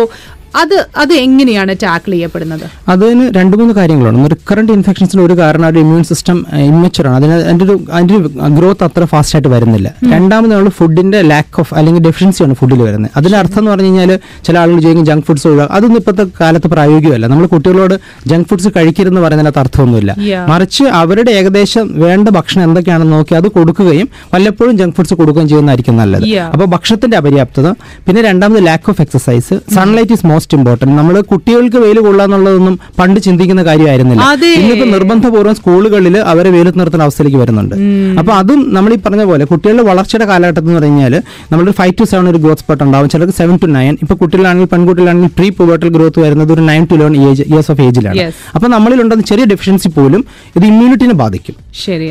[0.62, 2.64] അത് അത് എങ്ങനെയാണ് ടാക്കിൾ ചെയ്യപ്പെടുന്നത്?
[2.92, 4.30] അതിന് രണ്ട് മൂന്ന് കാര്യങ്ങളുണ്ട്.
[4.34, 7.16] റിക്കറന്റ് ഇൻഫെക്ഷൻസിന് ഒരു കാരണം ഒരു ഇമ്മ്യൂൺ സിസ്റ്റം ഇമ്മച്ചുർ ആണ്.
[7.20, 9.88] അതിന് അതിന്റെ ഒരു അതിന്റെ ഒരു ഗ്രോത്ത് അത്ര ഫാസ്റ്റ് ആയിട്ട് വരുന്നില്ല.
[10.14, 13.10] രണ്ടാമത് നമ്മൾ ഫുഡിന്റെ ലാക്ക് ഓഫ് അല്ലെങ്കിൽ ഡെഫിഷ്യൻസി ആണ് ഫുഡിൽ വരുന്നത്.
[13.18, 14.12] അതിന്റെ അർത്ഥം എന്ന് പറഞ്ഞു കഴിഞ്ഞാൽ
[14.46, 17.26] ചില ആളുകൾ ചോദിക്കും ജങ്ക് ഫുഡ്സ് ഒഴിവാക്കുക അതൊന്നും ഇപ്പോഴത്തെ കാലത്ത് പ്രായോഗികമല്ല.
[17.32, 17.94] നമ്മൾ കുട്ടികളോട്
[18.32, 20.12] ജങ്ക് ഫുഡ്സ് കഴിക്കരുതെന്ന് പറയുന്നതിനകത്ത് അർത്ഥമൊന്നുമില്ല.
[20.52, 26.26] മറിച്ച് അവരുടെ ഏകദേശം വേണ്ട ഭക്ഷണം എന്തൊക്കെയാണെന്ന് നോക്കി അത് കൊടുക്കുകയും വല്ലപ്പോഴും ജങ്ക് ഫുഡ്സ് കൊടുക്കുകയും ചെയ്യുന്നതായിരിക്കും നല്ലത്.
[26.54, 27.68] അപ്പോൾ ഭക്ഷണത്തിന്റെ അപര്യാപ്തത.
[28.08, 33.62] പിന്നെ രണ്ടാമത് lack of exercise sunlight is most important നമ്മൾ കുട്ടികൾക്ക് വെയിൽ കൊള്ളാന്നുള്ളതൊന്നും പണ്ട് ചിന്തിക്കുന്ന
[33.68, 34.22] കാര്യമായിരുന്നില്ല.
[34.22, 37.74] ഇന്നിപ്പോൾ ഇന്നിപ്പോ നിർബന്ധപൂർവം സ്കൂളുകളിൽ അവരെ വെയിലത്ത് നിർത്തുന്ന അവസ്ഥയിലേക്ക് വരുന്നുണ്ട്.
[38.20, 41.16] അപ്പൊ അതും നമ്മൾ ഈ പറഞ്ഞ പോലെ കുട്ടികളുടെ വളർച്ചയുടെ കാലഘട്ടം എന്ന് പറഞ്ഞാൽ
[41.54, 43.08] നമ്മൾ ഫൈവ് ടു സെവൻ ഒരു ഗ്രോത്ത് സ്പോട്ട് ഉണ്ടാവും.
[43.14, 47.16] ചിലർക്ക് സെവൻ ടു നയൻ ഇപ്പൊ കുട്ടികളാണെങ്കിൽ പെൺകുട്ടികളാണെങ്കിൽ പ്രീ പുവേർട്ടൽ ഗ്രോത്ത് വരുന്നത് ഒരു nine to eleven
[47.30, 48.22] age years of ഏജിലാണ്
[48.54, 50.22] അപ്പോൾ അപ്പൊ നമ്മളിലുണ്ടെന്ന ചെറിയ ഡെഫിഷ്യൻസി പോലും
[50.56, 51.54] ഇത് ഇമ്മ്യൂണിറ്റിനെ ബാധിക്കും.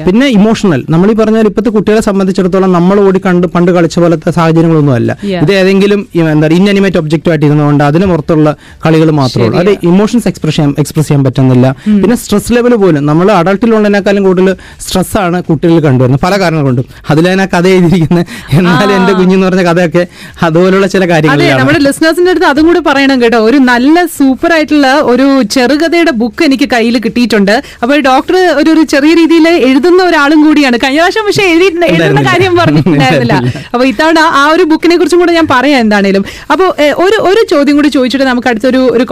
[0.08, 4.96] പിന്നെ ഇമോഷണൽ നമ്മൾ ഈ പറഞ്ഞാൽ ഇപ്പോഴത്തെ കുട്ടികളെ സംബന്ധിച്ചിടത്തോളം നമ്മൾ ഓടി കണ്ട് പണ്ട് കളിച്ച പോലത്തെ സാഹചര്യങ്ങളൊന്നും
[5.00, 5.12] അല്ല
[5.44, 6.02] ഇത് ഏതെങ്കിലും
[6.34, 8.50] എന്താ ഇൻഅനിമേറ്റ് ഒബ്ജക്റ്റ് ആയിട്ട് ഇരുന്നുകൊണ്ട് അതിന് പുറത്തുള്ള
[8.86, 9.58] കളികൾ മാത്രമേ ഉള്ളൂ.
[9.62, 11.66] അത് ഇമോഷൻസ് എക്സ്പ്രസ് ചെയ്യാൻ എക്സ്പ്രസ് ചെയ്യാൻ പറ്റുന്നില്ല.
[12.02, 13.02] പിന്നെ സ്ട്രെസ് ലെവൽ പോലും.
[13.10, 14.50] നമ്മൾ അഡൾട്ടിലുള്ളതിനേക്കാളും കൂടുതൽ
[14.86, 16.22] സ്ട്രെസ് ആണ് കുട്ടികളിൽ കണ്ടുവരുന്നത്.
[16.26, 18.26] പല കാരണങ്ങൾ കൊണ്ടും അതിലതിനാ കഥ എഴുതിയിരിക്കുന്നത്
[18.58, 20.04] എന്നാൽ എന്റെ കുഞ്ഞെന്ന് പറഞ്ഞ കഥയൊക്കെ
[20.48, 23.40] അതുപോലുള്ള ചില കാര്യങ്ങൾ നമ്മുടെ ലിസ്ണേഴ്സിന്റെ അടുത്ത് അതും കൂടി പറയണം കേട്ടോ.
[23.50, 27.56] ഒരു നല്ല സൂപ്പർ ആയിട്ടുള്ള ഒരു ചെറുകഥയുടെ ബുക്ക് എനിക്ക് കയ്യിൽ കിട്ടിയിട്ടുണ്ട്.
[27.84, 30.78] അപ്പോൾ ഡോക്ടർ ഒരു ഒരു ചെറിയ രീതിയിൽ എഴുതുന്ന ഒരാളും കൂടിയാണ്.
[30.84, 33.36] കഴിഞ്ഞ പ്രാവശ്യം പക്ഷേ എഴുതിയിട്ടുണ്ട് എഴുതുന്ന കാര്യം പറഞ്ഞിട്ടുണ്ടായിരുന്നില്ല.
[33.74, 36.24] അപ്പൊ ഇത്തവണ ആ ഒരു ബുക്കിനെ കുറിച്ചും കൂടെ ഞാൻ പറയാം എന്താണേലും.
[36.54, 36.68] അപ്പോൾ
[37.06, 39.06] ഒരു ഒരു ചോദ്യം കൂടി ചോദിച്ചിട്ട് നമുക്ക് അടുത്തൊരു ഒരു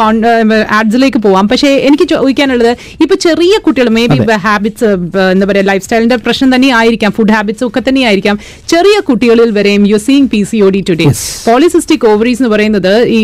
[0.77, 1.45] ആഡ്സിലേക്ക് പോവാം.
[1.51, 2.71] പക്ഷേ എനിക്ക് ചോദിക്കാനുള്ളത്
[3.03, 4.89] ഇപ്പൊ ചെറിയ കുട്ടികൾ മേ ബി ഹാബിറ്റ്സ്
[5.33, 8.35] എന്താ പറയുക ലൈഫ് സ്റ്റൈലിന്റെ പ്രശ്നം തന്നെ ആയിരിക്കാം ഫുഡ് ഹാബിറ്റ്സ് ഒക്കെ തന്നെ ആയിരിക്കാം.
[8.73, 11.07] ചെറിയ കുട്ടികളിൽ വരെയും you seeing P C O D today
[11.49, 13.19] polycystic ovaries എന്ന് പറയുന്നത് ഈ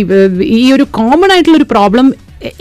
[0.62, 2.08] ഈ ഒരു കോമൺ ആയിട്ടുള്ള ഒരു പ്രോബ്ലം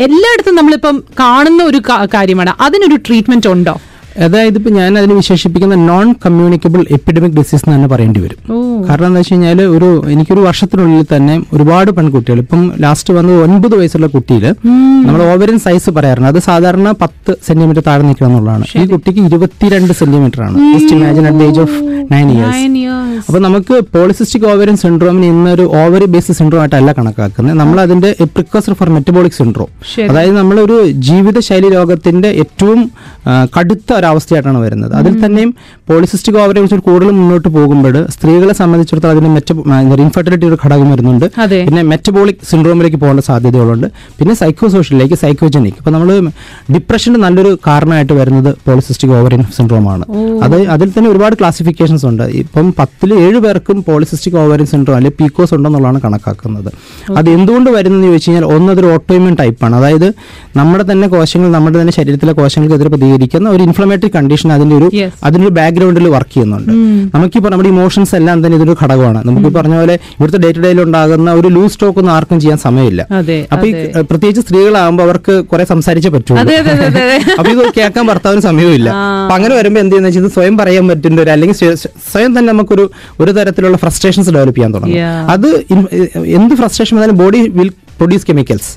[0.06, 1.80] എല്ലായിടത്തും നമ്മളിപ്പം കാണുന്ന ഒരു
[2.14, 2.52] കാര്യമാണ്.
[2.66, 3.74] അതിനൊരു ട്രീറ്റ്മെന്റ് ഉണ്ടോ?
[4.26, 8.38] അതായത് ഇപ്പൊ ഞാൻ അതിന് വിശേഷിപ്പിക്കുന്ന നോൺ കമ്മ്യൂണിക്കബിൾ എപ്പിഡമിക് ഡിസീസ് എന്ന് തന്നെ പറയേണ്ടി വരും.
[8.88, 14.08] കാരണം എന്താ വെച്ച് കഴിഞ്ഞാൽ ഒരു എനിക്കൊരു വർഷത്തിനുള്ളിൽ തന്നെ ഒരുപാട് പെൺകുട്ടികൾ ഇപ്പം ലാസ്റ്റ് വന്നത് ഒൻപത് വയസ്സുള്ള
[14.16, 14.46] കുട്ടിയിൽ
[15.06, 16.30] നമ്മൾ ഓവറിൻ സൈസ് പറയാറുണ്ട്.
[16.32, 18.64] അത് സാധാരണ പത്ത് സെന്റിമീറ്റർ താഴെ നിൽക്കണം എന്നുള്ളതാണ്.
[18.80, 20.56] ഈ കുട്ടിക്ക് ഇരുപത്തിരണ്ട് സെന്റിമീറ്റർ ആണ്.
[20.74, 21.78] Just imagine at age of
[22.14, 22.76] nine years Nine
[23.28, 27.56] അപ്പൊ നമുക്ക് പോളിസിസ്റ്റിക് ഓവറിൻ സിൻഡ്രോമിന് ഇന്നൊരു ഓവറി ബേസ് സിൻഡ്രോം ആയിട്ടല്ല കണക്കാക്കുന്നത്.
[27.60, 29.70] നമ്മൾ അതിന്റെ പ്രിക്കോസർ ഫോർ മെറ്റബോളിക് സിൻഡ്രോം
[30.10, 30.76] അതായത് നമ്മളൊരു
[31.08, 32.80] ജീവിതശൈലി രോഗത്തിന്റെ ഏറ്റവും
[33.56, 34.94] കടുത്ത ഒരവസ്ഥയായിട്ടാണ് വരുന്നത്.
[35.00, 35.50] അതിൽ തന്നെയും
[35.90, 39.50] പോളിസിസ്റ്റിക് ഓവറെ കുറിച്ച് കൂടുതൽ മുന്നോട്ട് പോകുമ്പോൾ സ്ത്രീകളെ സംബന്ധിച്ചിടത്തോളം അതിന് മെറ്റ
[40.06, 41.26] ഇൻഫെർട്ടിലിറ്റി ഒരു ഘടകം വരുന്നുണ്ട്.
[41.68, 43.86] പിന്നെ മെറ്റബോളിക് സിൻഡ്രോമിലേക്ക് പോകേണ്ട സാധ്യതകളുണ്ട്.
[44.18, 46.10] പിന്നെ സൈക്കോ സോഷ്യലിലേക്ക് സൈക്കോജനിക് ഇപ്പൊ നമ്മൾ
[46.74, 50.04] ഡിപ്രഷന്റെ നല്ലൊരു കാരണമായിട്ട് വരുന്നത് പോളിസിസ്റ്റിക് ഓവറിൻ സിൻഡ്രോമാണ്
[50.46, 52.24] അത് അതിൽ തന്നെ ഒരുപാട് ക്ലാസിഫിക്കേഷൻസ് ഉണ്ട്.
[52.42, 56.70] ഇപ്പം പത്തിൽ ഏഴ് പേർക്കും പോളിസിസ്റ്റിക് ഓവറിൻ സിൻഡ്രോം അല്ലെങ്കിൽ പീക്കോസ് ഉണ്ടെന്നുള്ളതാണ് കണക്കാക്കുന്നത്.
[57.18, 60.08] അത് എന്തുകൊണ്ട് വരുന്നതെന്ന് ചോദിച്ചു കഴിഞ്ഞാൽ ഒന്ന് അതൊരു ഓട്ടോയിമ്യൂൺ ടൈപ്പാണ് അതായത്
[60.60, 64.88] നമ്മുടെ തന്നെ കോശങ്ങൾ നമ്മുടെ തന്നെ ശരീരത്തിലെ കോശങ്ങൾക്കെതിരെ പ്രതികരിക്കുന്ന ഒരു ഇൻഫ്ലമേറ്ററി കണ്ടീഷൻ അതിന്റെ ഒരു
[65.28, 66.72] അതിന്റെ ബാക്ക്ഗ്രൗണ്ടിൽ വർക്ക് ചെയ്യുന്നുണ്ട്.
[67.14, 69.20] നമുക്കിപ്പോൾ നമ്മുടെ ഇമോഷൻസ് എല്ലാം തന്നെ ഇതൊരു ഘടകമാണ്.
[69.28, 73.02] നമുക്ക് പറഞ്ഞ പോലെ ഇവിടുത്തെ ഡേ ടു ഡേയിൽ ഉണ്ടാകുന്ന ഒരു ലൂസ് സ്റ്റോക്ക് ഒന്നും ആർക്കും ചെയ്യാൻ സമയമില്ല.
[73.54, 73.72] അപ്പൊ ഈ
[74.10, 76.44] പ്രത്യേകിച്ച് സ്ത്രീകളാകുമ്പോൾ അവർക്ക് കുറെ സംസാരിച്ചേ പറ്റുള്ളൂ.
[77.38, 78.88] അപ്പൊ ഇത് കേൾക്കാൻ ഭർത്താവിന് സമയമില്ല
[79.22, 81.58] അപ്പൊ അങ്ങനെ വരുമ്പോൾ എന്ത് ചെയ്യുന്ന വെച്ചാൽ സ്വയം പറയാൻ പറ്റുന്ന ഒരു അല്ലെങ്കിൽ
[82.12, 82.84] സ്വയം തന്നെ നമുക്കൊരു
[83.22, 84.96] ഒരു തരത്തിലുള്ള ഫ്രസ്ട്രേഷൻസ് ഡെവലപ്പ് ചെയ്യാൻ തുടങ്ങും.
[85.34, 85.48] അത്
[86.38, 88.70] എന്ത് ഫ്രസ്ട്രേഷൻ വന്നാലും ബോഡി വിൽ പ്രൊഡ്യൂസ് കെമിക്കൽസ്.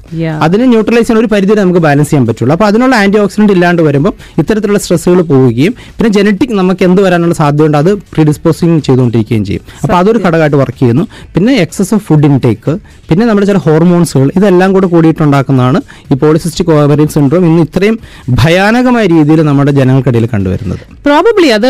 [0.47, 2.53] അതിനെ ന്യൂട്രലൈസ് ചെയ്യാൻ ഒരു പരിധി നമുക്ക് ബാലൻസ് ചെയ്യാൻ പറ്റുള്ളൂ.
[2.57, 7.59] അപ്പോൾ അതിനുള്ള ആന്റി ഓക്സിഡന്റ് ഇല്ലാണ്ട് വരുമ്പോൾ ഇത്തരത്തിലുള്ള സ്ട്രെസ്സുകൾ പോവുകയും പിന്നെ ജനറ്റിക് നമുക്ക് എന്ത് വരാനുള്ള സാധ്യത
[7.61, 9.63] സാധ്യതയുണ്ട് അത് പ്രീഡിസ്പോസിങ് ചെയ്തുകൊണ്ടിരിക്കുകയും ചെയ്യും.
[9.83, 11.03] അപ്പോൾ അതൊരു ഘടകമായിട്ട് വർക്ക് ചെയ്യുന്നു.
[11.35, 12.73] പിന്നെ എക്സസ് ഓഫ് ഫുഡ് ഇൻടേക്ക്
[13.09, 15.79] പിന്നെ നമ്മുടെ ചില ഹോർമോൺസുകൾ ഇതെല്ലാം കൂടെ കൂടിയിട്ടുണ്ടാക്കുന്നതാണ്
[16.11, 17.97] ഈ പോളിസിസ്റ്റിക് ഓവറിൻ സിൻഡ്രോം ഇന്ന് ഇത്രയും
[18.41, 20.83] ഭയാനകമായ രീതിയിൽ നമ്മുടെ ജനങ്ങൾക്കിടയിൽ കണ്ടുവരുന്നത്.
[21.07, 21.67] പ്രോബബ്ലി അത്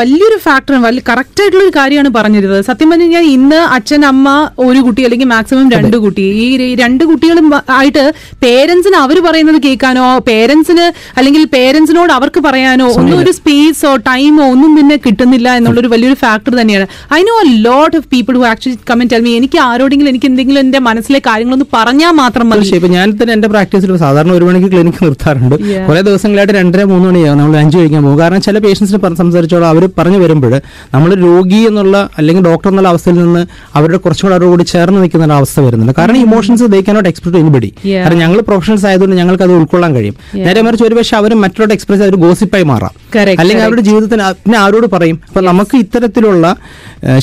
[0.00, 0.74] വലിയൊരു ഫാക്ടർ
[1.10, 2.62] കറക്റ്റ് ആയിട്ടുള്ള ഒരു കാര്യമാണ് പറഞ്ഞിരുന്നത്.
[2.70, 4.28] സത്യം പറഞ്ഞു കഴിഞ്ഞാൽ ഇന്ന് അച്ഛൻ അമ്മ
[4.68, 6.46] ഒരു കുട്ടി അല്ലെങ്കിൽ മാക്സിമം രണ്ട് കുട്ടി ഈ
[6.82, 7.46] രണ്ട് കുട്ടികളും
[7.78, 8.04] ആയിട്ട്
[8.44, 10.86] പേരൻസിന് അവർ പറയുന്നത് കേൾക്കാനോ പേരൻസിന്
[11.18, 16.86] അല്ലെങ്കിൽ പേരൻസിനോട് അവർക്ക് പറയാനോ ഒന്നും ഒരു സ്പേസോ ടൈമോ ഒന്നും പിന്നെ കിട്ടുന്നില്ല എന്നുള്ളൊരു വലിയൊരു ഫാക്ടർ തന്നെയാണ്.
[17.18, 20.60] I know a lot of people who actually comment tell me എനിക്ക് ആരോടെങ്കിലും എനിക്ക് എന്തെങ്കിലും
[20.64, 22.70] എന്റെ മനസ്സിലെ കാര്യങ്ങളൊന്ന് പറഞ്ഞാൽ മാത്രം മതി.
[22.80, 25.56] ഇപ്പൊ ഞാൻ തന്നെ എന്റെ പ്രാക്ടീസിൽ സാധാരണ ഒരു മണിക്ക് ക്ലിനിക്ക് നിർത്താറുണ്ട്.
[25.88, 28.18] കുറെ ദിവസങ്ങളായിട്ട് രണ്ടര മൂന്ന് മണിയാകും നമ്മൾ ലഞ്ച് കഴിക്കാൻ പോകും.
[28.22, 29.68] കാരണം ചില പേഷ്യൻസിന് സംസാരിച്ചോളാം.
[29.74, 30.54] അവർ പറഞ്ഞു വരുമ്പോൾ
[30.94, 33.42] നമ്മൾ രോഗി എന്നുള്ള അല്ലെങ്കിൽ ഡോക്ടർ എന്നുള്ള അവസ്ഥയിൽ നിന്ന്
[33.78, 35.94] അവരുടെ കുറച്ചുകൂടെ അവരോട് കൂടി ചേർന്ന് നിൽക്കുന്ന ഒരു അവസ്ഥ വരുന്നുണ്ട്.
[35.98, 38.02] കാരണം emotions they cannot express anybody Yeah.
[38.02, 40.16] കാരണം ഞങ്ങൾ പ്രൊഫഷണൽസ് ആയതുകൊണ്ട് ഞങ്ങൾക്ക് അത് ഉൾക്കൊള്ളാൻ കഴിയും.
[40.34, 42.90] നേരെ മറിച്ച് ഒരു പക്ഷേ അവർ മറ്റുള്ള എക്സ്പ്രസ് ഒരു ഗോസിപ്പായി മാറാം.
[43.38, 43.62] അല്ലെങ്കിൽ.
[43.62, 45.20] അവരുടെ ജീവിതത്തിന് പിന്നെ ആരോട് പറയും?
[45.28, 46.56] അപ്പൊ നമുക്ക് ഇത്തരത്തിലുള്ള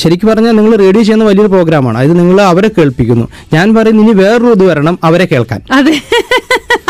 [0.02, 1.98] ശരിക്കും പറഞ്ഞാൽ നിങ്ങൾ റേഡിയോ ചെയ്യുന്ന വലിയൊരു പ്രോഗ്രാമാണ്.
[1.98, 3.28] അതായത് നിങ്ങൾ അവരെ കേൾപ്പിക്കുന്നു.
[3.54, 5.62] ഞാൻ പറയുന്നു ഇനി വേറൊരു ഇത് വരണം അവരെ കേൾക്കാൻ.
[5.72, 5.96] അതെ.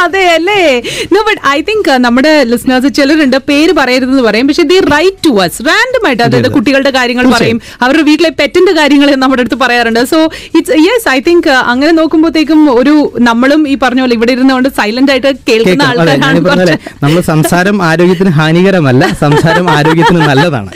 [0.04, 0.82] അതെ അല്ലേ?
[1.13, 4.48] നോ ബട്ട് ഐ തിങ്ക് നമ്മുടെ ലിസ്ണേഴ്സ് ചിലരുണ്ട് പേര് പറയരുതെന്ന് പറയും.
[4.48, 7.62] പക്ഷെ the write to us random ആയിട്ട് അതായത് കുട്ടികളുടെ കാര്യങ്ങൾ പറയും.
[7.82, 10.01] അവരുടെ വീട്ടിലെ പെറ്റിന്റെ കാര്യങ്ങൾ നമ്മുടെ അടുത്ത് പറയാറുണ്ട്.
[10.06, 10.18] So
[10.58, 15.32] it's yes I think അങ്ങനെ നോക്കുമ്പോഴത്തേക്കും ഒരു നമ്മളും ഈ പറഞ്ഞ പോലെ ഇവിടെ ഇരുന്നുകൊണ്ട് സൈലന്റ് ആയിട്ട്
[15.50, 16.01] കേൾക്കുന്ന കേൾക്കാം.
[16.01, 16.77] അതെ, ആൾക്കാരാണ്.
[17.04, 20.70] നമ്മൾ സംസാരം ആരോഗ്യത്തിന് ഹാനികരമല്ല സംസാരം ആരോഗ്യത്തിന് നല്ലതാണ്.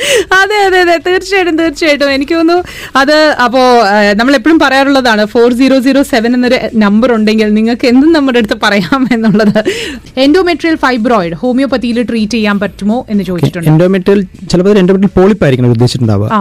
[0.50, 0.96] അതെ അതെ അതെ.
[1.08, 2.12] തീർച്ചയായിട്ടും തീർച്ചയായിട്ടും.
[2.12, 2.63] എനിക്ക് തോന്നുന്നു
[2.96, 3.15] അത്
[3.46, 3.62] അപ്പോ
[4.15, 9.01] നമ്മൾ എപ്പോഴും പറയാറുള്ളതാണ് ഫോർ സീറോ സീറോ സെവൻ എന്നൊരു നമ്പർ ഉണ്ടെങ്കിൽ നിങ്ങൾക്ക് എന്തും നമ്മുടെ അടുത്ത് പറയാം
[9.12, 9.60] എന്നുള്ളത്.
[10.25, 13.70] എൻഡോമെട്രിയൽ ഫൈബ്രോയിഡ് ഹോമിയോപ്പതിയിൽ ട്രീറ്റ് ചെയ്യാൻ പറ്റുമോ എന്ന് ചോദിച്ചിട്ടുണ്ട്.
[13.70, 16.31] എൻഡോമെട്രിയൽ ചിലപ്പോൾ എൻഡോമെട്രിയൽ പോളിപ്പ് ആയിരിക്കണം ഉദ്ദേശിച്ചിട്ടുണ്ടാവുക.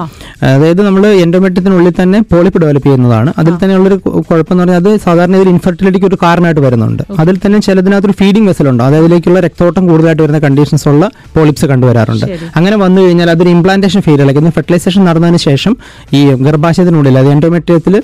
[0.55, 3.33] അതായത് നമ്മൾ എൻഡോമെട്രിയത്തിനുള്ളിൽ തന്നെ പോളിപ്പ് ഡെവലപ്പ് ചെയ്യുന്നതാണ്.
[3.39, 7.03] അതിൽ തന്നെയുള്ളൊരു ഉള്ളൊരു കുഴപ്പം എന്ന് പറഞ്ഞാൽ അത് സാധാരണ ഒരു ഇൻഫെർട്ടിലിറ്റിക്ക് ഒരു കാരണമായിട്ട് വരുന്നുണ്ട്.
[7.19, 8.83] അതിൽ തന്നെ ചിലതിനകത്തൊരു ഫീഡിംഗ് വെസൽ ഉണ്ട്.
[8.89, 11.05] അതിലേക്കുള്ള രക്തോട്ടം കൂടുതലായിട്ട് വരുന്ന കണ്ടീഷൻസ് ഉള്ള
[11.37, 12.27] പോളിപ്സ് കണ്ടുവരാറുണ്ട്.
[12.57, 15.77] അങ്ങനെ വന്നു കഴിഞ്ഞാൽ അതൊരു ഇംപ്ലാന്റേഷൻ ഫെയിലിയർ ഫെർട്ടിലൈസേഷൻ നടന്നതിന് ശേഷം
[16.19, 17.95] ഈ ഗർഭാശയത്തിനുള്ളിൽ അത് എൻഡോമെട്രിയത്തിൽ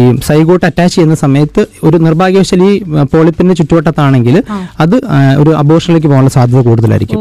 [0.00, 2.72] ഈ സൈഗോട്ട് അറ്റാച്ച് ചെയ്യുന്ന സമയത്ത് ഒരു നിർഭാഗ്യവശാൽ ഈ
[3.14, 4.36] പോളിപ്പിന്റെ ചുറ്റുവട്ടത്താണെങ്കിൽ
[4.84, 4.96] അത്
[5.42, 7.20] ഒരു അബോഷനിലേക്ക് പോകാനുള്ള സാധ്യത കൂടുതലായിരിക്കും.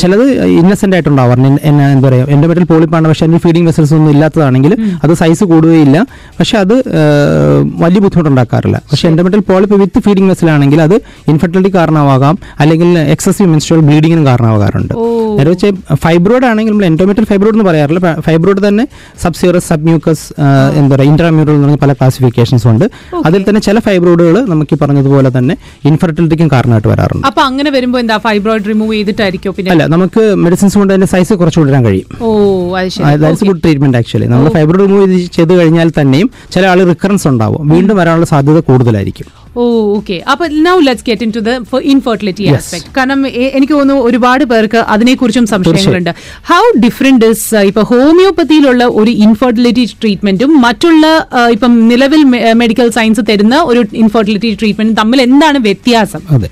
[0.00, 0.24] ചിലത്
[0.60, 3.06] ഇന്നസെന്റ് ആയിട്ടുണ്ടാവാറുണ്ട് എന്താ പറയുക എൻഡോമെറ്റൽ പോളിപ്പാണ്.
[3.10, 4.72] പക്ഷെ അതിന് ഫീഡിംഗ് വെസൽസ് ഒന്നും ഇല്ലാത്തതാണെങ്കിൽ
[5.04, 5.98] അത് സൈസ് കൂടുകയില്ല.
[6.38, 6.74] പക്ഷെ അത്
[7.84, 8.76] വലിയ ബുദ്ധിമുട്ടുണ്ടാക്കാറില്ല.
[8.90, 10.96] പക്ഷെ endometrial polyp with feeding vessel ആണെങ്കിൽ അത്
[11.32, 12.38] ഇൻഫെർട്ടിലിറ്റി കാരണമാകാം.
[12.62, 14.94] അല്ലെങ്കിൽ എക്സസീവ് മെൻസ്ട്രൽ ബ്ലീഡിങ്ങിനും കാരണമാകാറുണ്ട്.
[15.38, 18.00] നേരെ വെച്ചാൽ ഫൈബ്രോയിഡ് ആണെങ്കിൽ നമ്മൾ എൻഡോമെറ്റൽ ഫൈബ്രോയിഡ് എന്ന് പറയാറില്ല.
[18.26, 18.84] ഫൈബ്രോഡ് തന്നെ
[19.24, 20.24] സബ്സിയറസ് സബ്മ്യൂക്കസ്
[20.78, 22.84] എന്താ പറയുക ഇന്റർമ്യൂറൽ എന്ന് പറഞ്ഞ പല ക്ലാസിഫിക്കേഷൻസ് ഉണ്ട്.
[23.28, 25.54] അതിൽ തന്നെ ചില ഫൈബ്രോയിഡുകൾ നമുക്ക് പറഞ്ഞതുപോലെ തന്നെ
[25.90, 27.24] ഇൻഫെർട്ടിലിറ്റിക്കും കാരണമായിട്ട് വരാറുണ്ട്.
[27.30, 29.72] അപ്പൊ അങ്ങനെ വരുമ്പോൾ എന്താ ഫൈബ്രോയിഡ് റിമൂവ് ചെയ്തിട്ടായിരിക്കും പിന്നെ?
[29.74, 32.08] അല്ല നമുക്ക് മെഡിസിൻസ് കൊണ്ട് അതിന്റെ സൈസ് കുറച്ച് വിടാൻ കഴിയും.
[32.26, 32.28] Oh
[33.24, 37.62] that's good treatment actually നമ്മൾ ഫൈബ്രോയിഡ് റിമൂവ് ചെയ്ത് കഴിഞ്ഞാൽ തന്നെയും ചില ആൾ റിക്കറൻസ് ഉണ്ടാവും.
[37.74, 39.28] വീണ്ടും വരാനുള്ള സാധ്യത കൂടുതലായിരിക്കും.
[39.54, 39.62] ഓ
[39.94, 41.52] ഓക്കെ അപ്പൊ now let's get into the
[41.88, 46.12] infertility aspect കാരണം എ- എനിക്ക് തോന്നുന്നു ഒരുപാട് പേർക്ക് അതിനെക്കുറിച്ചും സംശയങ്ങളുണ്ട്.
[46.46, 52.22] ഹൗ ഡിഫറെന്റ് ഇസ് ഇപ്പൊ ഹോമിയോപ്പതിയിലുള്ള ഒരു ഇൻഫെർട്ടിലിറ്റി ട്രീറ്റ്മെന്റും മറ്റുള്ള ആ, ഇപ്പം നിലവിൽ
[52.56, 56.22] മെഡിക്കൽ സയൻസ് തരുന്ന ഒരു ഇൻഫെർട്ടിലിറ്റി ട്രീറ്റ്മെന്റും തമ്മിൽ എന്താണ് വ്യത്യാസം?
[56.30, 56.50] അതെ.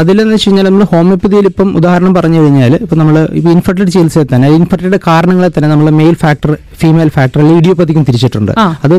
[0.00, 4.48] അതിലെന്ന് വെച്ച് കഴിഞ്ഞാൽ നമ്മൾ ഹോമിയോപ്പതിയിൽ ഇപ്പം ഉദാഹരണം പറഞ്ഞു കഴിഞ്ഞാൽ ഇപ്പം നമ്മൾ ഇപ്പോൾ ഇൻഫെർട്ടിലിറ്റി ചികിത്സയിൽ തന്നെ
[4.58, 8.50] ഇൻഫെക്റ്റഡ് കാരണങ്ങളെ തന്നെ നമ്മൾ മെയിൽ ഫാക്ടർ ഫീമെയിൽ ഫാക്ടർ അല്ലെങ്കിൽ ഇഡിയോപ്പതിക്കും തിരിച്ചിട്ടുണ്ട്.
[8.86, 8.94] അത്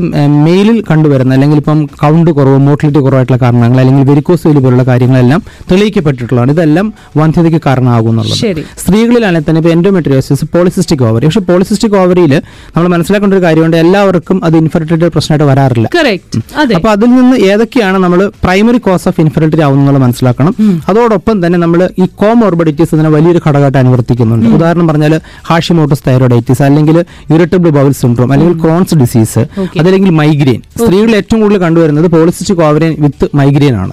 [0.45, 6.51] മെയിലിൽ കണ്ടുവരുന്ന അല്ലെങ്കിൽ ഇപ്പം കൗണ്ട് കുറവ് മോട്ടിലിറ്റി കുറവായിട്ടുള്ള കാരണങ്ങൾ അല്ലെങ്കിൽ വെരിക്കോസ് വെലി പോലുള്ള കാര്യങ്ങളെല്ലാം തെളിയിക്കപ്പെട്ടിട്ടുള്ളതാണ്.
[6.55, 6.87] ഇതെല്ലാം
[7.19, 8.37] വന്ധ്യതയ്ക്ക് കാരണമാകുന്നുള്ളത്.
[8.83, 12.33] സ്ത്രീകളിലാണെങ്കിൽ തന്നെ ഇപ്പോൾ എൻഡോമെട്രിയോസിസ് പോളിസിസ്റ്റിക് ഓവറി പക്ഷേ പോളിസിസ്റ്റിക് ഓവറിയിൽ
[12.75, 15.87] നമ്മൾ മനസ്സിലാക്കേണ്ട ഒരു കാര്യമുണ്ട് എല്ലാവർക്കും അത് ഇൻഫെർട്ടിലിറ്റി പ്രശ്നമായിട്ട് വരാറില്ല.
[15.97, 16.73] കറക്റ്റ് അതെ.
[16.79, 20.53] അപ്പൊ അതിൽ നിന്ന് ഏതൊക്കെയാണ് നമ്മൾ പ്രൈമറി കോസ് ഓഫ് ഇൻഫെർട്ടിലിറ്റി ആവുന്നത് മനസ്സിലാക്കണം.
[20.91, 24.47] അതോടൊപ്പം തന്നെ നമ്മൾ ഈ കോമോർബിഡിറ്റീസ് ഇതിനെ വലിയൊരു ഘടകമായിട്ട് അനുവർത്തിക്കുന്നുണ്ട്.
[24.57, 25.13] ഉദാഹരണം പറഞ്ഞാൽ
[25.49, 26.97] ഹാഷിമോട്ടോസ് തൈറോയിഡൈറ്റിസ് അല്ലെങ്കിൽ
[27.35, 29.43] ഇറിറ്റബിൾ ബൗൾ സിൻഡ്രോം അല്ലെങ്കിൽ ക്രോൺസ് ഡിസീസ്.
[29.79, 33.91] അതല്ലെങ്കിൽ മൈഗ്രെയിൻ സ്ത്രീകളിൽ ഏറ്റവും കൂടുതൽ കണ്ടുവരുന്നത് പോളിസിസ്റ്റിക് ഓവറിയൻ വിത്ത് മൈഗ്രെയിൻ ആണ്.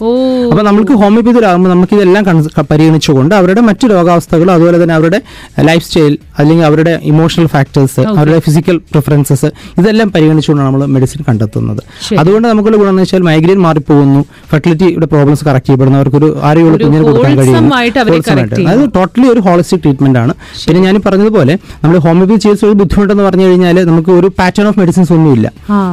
[0.51, 2.23] അപ്പൊ നമുക്ക് ഹോമിയോപ്പതിയിലാകുമ്പോൾ നമുക്ക് ഇതെല്ലാം
[2.71, 5.21] പരിഗണിച്ചുകൊണ്ട് അവരുടെ മറ്റു രോഗാവസ്ഥകളും അതുപോലെ തന്നെ അവരുടെ
[5.69, 9.49] ലൈഫ് സ്റ്റൈൽ അല്ലെങ്കിൽ അവരുടെ ഇമോഷണൽ ഫാക്ടേഴ്സ് അവരുടെ ഫിസിക്കൽ പ്രിഫറൻസസ്
[9.81, 11.83] ഇതെല്ലാം പരിഗണിച്ചുകൊണ്ടാണ് നമ്മൾ മെഡിസിൻ കണ്ടെത്തുന്നത്.
[12.21, 14.21] അതുകൊണ്ട് നമുക്കുള്ള ഗുണം എന്ന് വെച്ചാൽ മൈഗ്രെയിൻ മാറിപ്പോകുന്നു.
[14.53, 15.99] ഫെർട്ടിലിറ്റിയുടെ പ്രോബ്ലംസ് കറക്റ്റ് ചെയ്യപ്പെടുന്നു.
[16.01, 18.71] അവർക്കൊരു ആരോഗ്യമുള്ള കുഞ്ഞിനെ കൊടുക്കാൻ കഴിയുന്നു ആയിട്ട് അവരെ Wholesome correct ആയിട്ട്.
[18.73, 20.33] അത് ടോട്ടലി ഒരു ഹോളിസ്റ്റിക് ട്രീറ്റ്മെന്റ് ആണ്.
[20.67, 25.13] പിന്നെ ഞാൻ പറഞ്ഞതുപോലെ നമ്മൾ ഹോമിയോപ്പതി ചികിത്സ ഒരു ബുദ്ധിമുട്ടെന്ന് പറഞ്ഞു കഴിഞ്ഞാൽ നമുക്ക് ഒരു പാറ്റേൺ ഓഫ് മെഡിസിൻസ്
[25.17, 25.47] ഒന്നുമില്ല.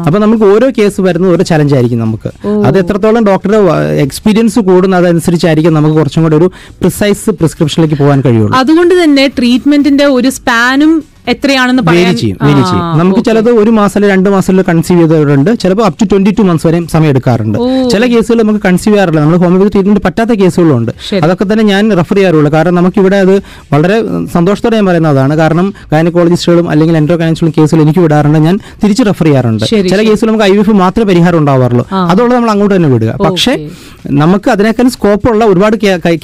[0.07, 2.31] അപ്പൊ നമുക്ക് ഓരോ കേസ് വരുന്ന ഓരോ ചലഞ്ച് ആയിരിക്കും നമുക്ക്.
[2.67, 3.61] അത് എത്രത്തോളം ഡോക്ടറുടെ
[4.05, 6.49] എക്സ്പീരിയൻസ് കൂടുന്ന അതനുസരിച്ചായിരിക്കും നമുക്ക് കുറച്ചും കൂടെ ഒരു
[6.81, 8.53] പ്രിസൈസ് പ്രിസ്ക്രിപ്ഷനിലേക്ക് പോകാൻ കഴിയുള്ളൂ.
[8.61, 10.91] അതുകൊണ്ട് തന്നെ ട്രീറ്റ്മെന്റിന്റെ ഒരു സ്പാനും
[11.27, 12.99] എത്രയാണെന്ന് വേരി ചെയ്യും വേരി ചെയ്യും.
[12.99, 13.21] നമുക്ക്.
[13.25, 15.59] ചിലത് ഒരു മാസം രണ്ട് മാസത്തിൽ കൺസീവ് ചെയ്തവരുണ്ട്.
[15.59, 17.57] ചിലപ്പോൾ up to twenty two months വരെയും സമയം എടുക്കാറുണ്ട്.
[17.89, 19.19] ചില കേസുകൾ നമുക്ക് കൺസീവ് ചെയ്യാറില്ല.
[19.19, 20.91] നമ്മൾ ഹോമിയോപ്പതി ട്രീറ്റ്മെന്റ് പറ്റാത്ത കേസുകളുണ്ട്.
[21.23, 22.51] അതൊക്കെ തന്നെ ഞാൻ റെഫർ ചെയ്യാറുള്ളൂ.
[22.51, 23.35] കാരണം നമുക്ക് ഇവിടെ അത്
[23.73, 23.97] വളരെ
[24.33, 28.39] സന്തോഷത്തോടെ ഞാൻ പറയുന്നതാണ് കാരണം ഗൈനക്കോളജിസ്റ്റുകളും അല്ലെങ്കിൽ എൻഡ്രോഗൈനസ്റ്റുകളും കേസുകൾ എനിക്ക് വിടാറുണ്ട്.
[28.39, 29.65] ഞാൻ തിരിച്ച് റെഫർ ചെയ്യാറുണ്ട്.
[29.65, 30.01] ചില.
[30.09, 31.87] കേസുകൾ നമുക്ക് ഐ വി എഫ് മാത്രമേ പരിഹാരം ഉണ്ടാവാറുള്ളൂ.
[31.95, 33.17] അതുകൊണ്ട് നമ്മൾ അങ്ങോട്ട് തന്നെ വിടുക.
[33.29, 33.69] പക്ഷേ
[34.11, 35.75] നമുക്ക് അതിനേക്കാൾ സ്കോപ്പുള്ള ഒരുപാട്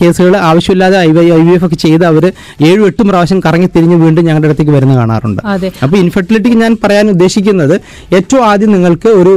[0.02, 2.32] കേസുകൾ ആവശ്യമില്ലാതെ ഐ വൈ ഐ എഫ് ഒക്കെ ചെയ്ത് അവർ
[2.62, 5.42] ഏഴും എട്ടും പ്രാവശ്യം കറങ്ങി തിരിഞ്ഞ് വീണ്ടും ഞങ്ങളുടെ അടുത്തേക്ക് വരുന്ന കാണാറുണ്ട്.
[5.84, 7.76] അപ്പൊ ഇൻഫെർട്ടിലിറ്റിക്ക് ഞാൻ പറയാൻ ഉദ്ദേശിക്കുന്നത്
[8.18, 9.34] ഏറ്റവും ആദ്യം നിങ്ങൾക്ക് ഒരു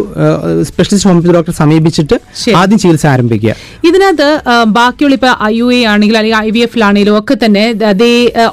[0.68, 2.16] സ്പെഷ്യലിസ്റ്റ് ഹോമിയോപ്പതി ഡോക്ടറെ സമീപിച്ചിട്ട്
[2.60, 3.54] ആദ്യം ചികിത്സ ആരംഭിക്കുക.
[3.88, 4.28] ഇതിനകത്ത്
[4.78, 7.64] ബാക്കിയുള്ള ഇപ്പൊ ഐ യു എ ആണെങ്കിലും അല്ലെങ്കിൽ ഐ വി എഫിലാണെങ്കിലും ഒക്കെ തന്നെ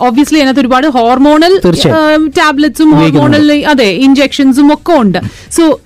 [0.07, 1.53] ഒബ്വിയസ്ലി അതിനകത്ത് ഒരുപാട് ഹോർമോണൽ
[2.39, 5.19] ടാബ്ലറ്റ്സും ഹോർമോണൽ അതെ ഇഞ്ചെക്ഷൻസും ഒക്കെ ഉണ്ട്.
[5.55, 5.79] സോ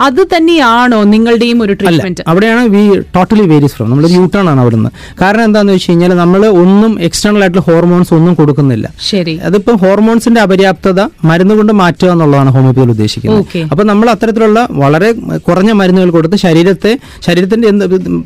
[0.00, 2.82] അത് തന്നെയാണോ നിങ്ങളുടെയും ഒരു ട്രീറ്റ്മെന്റ് അവിടെയാണ് വി
[3.14, 4.90] ടോട്ടലി വേരിയസ് ഫ്രം നമ്മൾ യൂട്ടേൺ ആണ് അവിടുന്ന്.
[5.20, 8.86] കാരണം എന്താന്ന് വെച്ച് കഴിഞ്ഞാൽ നമ്മൾ ഒന്നും എക്സ്റ്റേണൽ ആയിട്ടുള്ള ഹോർമോൺസ് ഒന്നും കൊടുക്കുന്നില്ല.
[9.10, 9.34] ശരി.
[9.36, 13.40] അതിപ്പം ഹോർമോൺസിന്റെ അപര്യാപ്തത മരുന്ന് കൊണ്ട് മാറ്റുക എന്നുള്ളതാണ് ഹോമിയോപ്പതിയിൽ ഉദ്ദേശിക്കുന്നത്.
[13.40, 17.84] അപ്പോൾ അപ്പൊ നമ്മൾ അത്തരത്തിലുള്ള വളരെ കുറഞ്ഞ മരുന്നുകൾ കൊടുത്ത് ശരീരത്തെ ശരീരത്തിന്റെ എന്ത്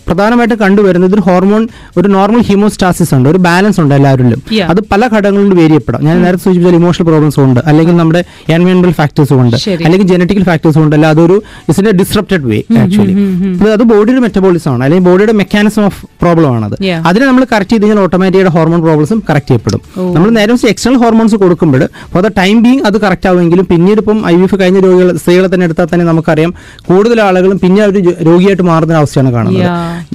[0.09, 3.29] പ്രധാനമായിട്ട് കണ്ടുവരുന്നത് ഒരു ഹോർമോൺ ഒരു നോർമൽ ഹിമോസ്റ്റാസിസ് ഉണ്ട്.
[3.29, 4.43] ഒരു ബാലൻസ് ഉണ്ട് എല്ലാവരിലും.
[4.73, 6.05] അത് പല ഘടകങ്ങളിലും വേരിയപ്പെടാം.
[6.05, 7.61] ഞാൻ നേരത്തെ സൂചിപ്പിച്ച ഇമോഷണൽ പ്രോബ്ലംസ് ഉണ്ട്.
[7.67, 9.57] അല്ലെങ്കിൽ നമ്മുടെ എൻവയോൺമെന്റൽ ഫാക്ടേഴ്സും ഉണ്ട്.
[9.85, 11.37] അല്ലെങ്കിൽ ജനറ്റിക്കൽ ഫാക്ടേഴ്സും ഉണ്ട് അല്ല അതൊരു
[11.71, 13.15] ഇസിന്റെ ഡിസ്റപ്റ്റഡ് വേ ആക്ച്വലി
[13.77, 14.83] അത് ബോഡിയുടെ മെറ്റബോളിസം ആണ്.
[14.87, 16.77] അല്ലെങ്കിൽ ബോഡിയുടെ മെക്കാനിസം ഓഫ് പ്രോബ്ലം ആണത്.
[16.81, 19.81] അത് അതിനെ നമ്മൾ കറക്റ്റ് ചെയ്ത് കഴിഞ്ഞാൽ ഓട്ടോമാറ്റിയുടെ ഹോർമോൺ പ്രോബ്ലംസും കറക്റ്റ് ചെയ്യപ്പെടും.
[20.17, 24.35] നമ്മൾ നേരെ എക്സ്റ്റേണൽ ഹോർമോൺസ് കൊടുക്കുമ്പോൾ ഫോർ ദ ടൈം ബീങ് അത് കറക്റ്റ് ആവുമെങ്കിലും പിന്നീട് ഇപ്പം ഐ
[24.39, 26.53] വി എഫ് കഴിഞ്ഞ രോഗികൾ സ്ത്രീകളെ തന്നെ എടുത്താൽ തന്നെ നമുക്കറിയാം
[26.89, 27.97] കൂടുതൽ ആളുകളും പിന്നെ അവർ
[28.31, 29.67] രോഗിയായിട്ട് മാറുന്ന അവസ്ഥയാണ് കാണുന്നത്.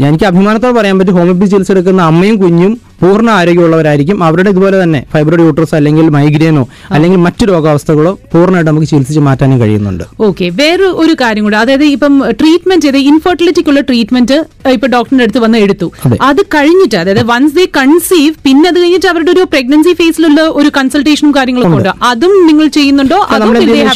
[0.08, 4.24] എനിക്ക് അഭിമാനത്തോടെ പറയാൻ പറ്റും ഹോമിയോപ്പതി ചികിത്സ എടുക്കുന്ന അമ്മയും കുഞ്ഞും പൂർണ ആരോഗ്യമുള്ളവരായിരിക്കും.
[4.24, 10.04] അവരുടെ ഇതുപോലെ തന്നെ ഫൈബ്രോയിഡ് യൂട്രസ് അല്ലെങ്കിൽ മൈഗ്രെയിനോ അല്ലെങ്കിൽ മറ്റു രോഗാവസ്ഥകളോ പൂർണമായിട്ട് നമുക്ക് ചികിത്സിച്ച് മാറ്റാനും കഴിയുന്നുണ്ട്.
[10.20, 11.58] ഓക്കെ വേറെ ഒരു കാര്യം കൂടെ.
[11.58, 15.92] അതായത് ഇപ്പം ട്രീറ്റ്മെന്റ് ചെയ്ത് ഇൻഫെർട്ടിലിറ്റിക്കുള്ള ട്രീറ്റ്മെന്റ് ഇപ്പൊ ഡോക്ടറിന്റെ അടുത്ത് വന്ന് എടുത്തു.
[16.06, 16.42] അത്.
[16.56, 21.78] കഴിഞ്ഞിട്ട് അതായത് വൺസ് ദേ കൺസീവ് പിന്നെ അത് കഴിഞ്ഞിട്ട് അവരുടെ ഒരു പ്രഗ്നൻസി ഫേസിലുള്ള ഒരു കൺസൾട്ടേഷനും കാര്യങ്ങളൊക്കെ
[21.78, 21.90] ഉണ്ട്.
[22.04, 23.28] അതും നിങ്ങൾ ചെയ്യുന്നുണ്ടോ?